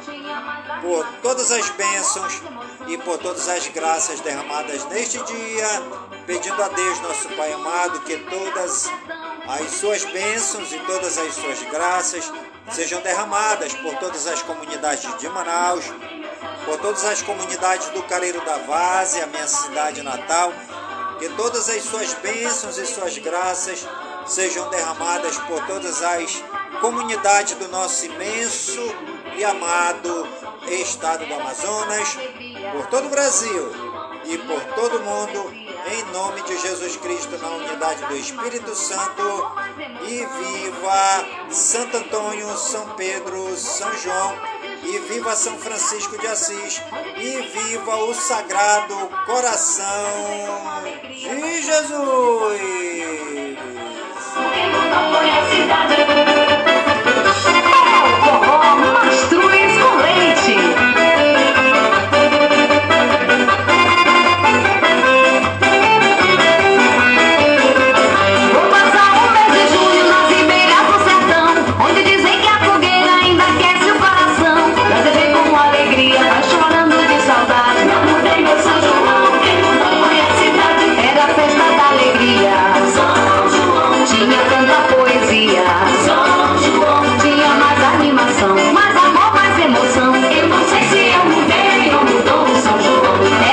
por 0.81 1.05
todas 1.21 1.51
as 1.51 1.69
bênçãos 1.69 2.41
e 2.87 2.97
por 2.97 3.19
todas 3.19 3.47
as 3.47 3.67
graças 3.67 4.19
derramadas 4.21 4.83
neste 4.85 5.23
dia, 5.25 5.67
pedindo 6.25 6.61
a 6.61 6.69
Deus, 6.69 6.99
nosso 7.01 7.29
Pai 7.29 7.53
amado, 7.53 7.99
que 7.99 8.17
todas 8.17 8.89
as 9.47 9.71
suas 9.73 10.03
bênçãos 10.05 10.71
e 10.71 10.79
todas 10.79 11.19
as 11.19 11.35
suas 11.35 11.61
graças 11.69 12.31
sejam 12.71 12.99
derramadas 13.01 13.75
por 13.75 13.93
todas 13.97 14.25
as 14.25 14.41
comunidades 14.41 15.15
de 15.19 15.29
Manaus, 15.29 15.85
por 16.65 16.79
todas 16.79 17.05
as 17.05 17.21
comunidades 17.21 17.89
do 17.89 18.01
Careiro 18.03 18.43
da 18.43 18.57
Vase, 18.57 19.21
a 19.21 19.27
minha 19.27 19.47
cidade 19.47 20.01
natal, 20.01 20.51
que 21.19 21.29
todas 21.29 21.69
as 21.69 21.83
suas 21.83 22.13
bênçãos 22.15 22.77
e 22.77 22.85
suas 22.85 23.17
graças 23.17 23.87
sejam 24.25 24.69
derramadas 24.69 25.37
por 25.39 25.65
todas 25.65 26.01
as 26.01 26.43
comunidades 26.81 27.55
do 27.55 27.67
nosso 27.67 28.05
imenso 28.05 28.81
e 29.37 29.43
amado 29.43 30.27
estado 30.67 31.25
do 31.25 31.33
Amazonas, 31.33 32.17
por 32.71 32.87
todo 32.87 33.07
o 33.07 33.09
Brasil 33.09 33.71
e 34.25 34.37
por 34.39 34.61
todo 34.75 34.97
o 34.97 35.03
mundo, 35.03 35.51
em 35.91 36.03
nome 36.11 36.41
de 36.43 36.57
Jesus 36.57 36.97
Cristo, 36.97 37.37
na 37.37 37.49
unidade 37.49 38.03
do 38.05 38.15
Espírito 38.15 38.75
Santo, 38.75 39.21
e 40.07 40.25
viva 40.25 41.51
Santo 41.51 41.97
Antônio, 41.97 42.57
São 42.57 42.89
Pedro, 42.95 43.55
São 43.55 43.95
João, 43.97 44.35
e 44.85 44.99
viva 44.99 45.35
São 45.35 45.57
Francisco 45.57 46.17
de 46.17 46.27
Assis, 46.27 46.81
e 47.17 47.41
viva 47.41 47.95
o 47.95 48.13
Sagrado 48.13 48.95
Coração 49.25 50.83
de 51.09 51.61
Jesus! 51.61 52.95
Cidade. 55.51 56.15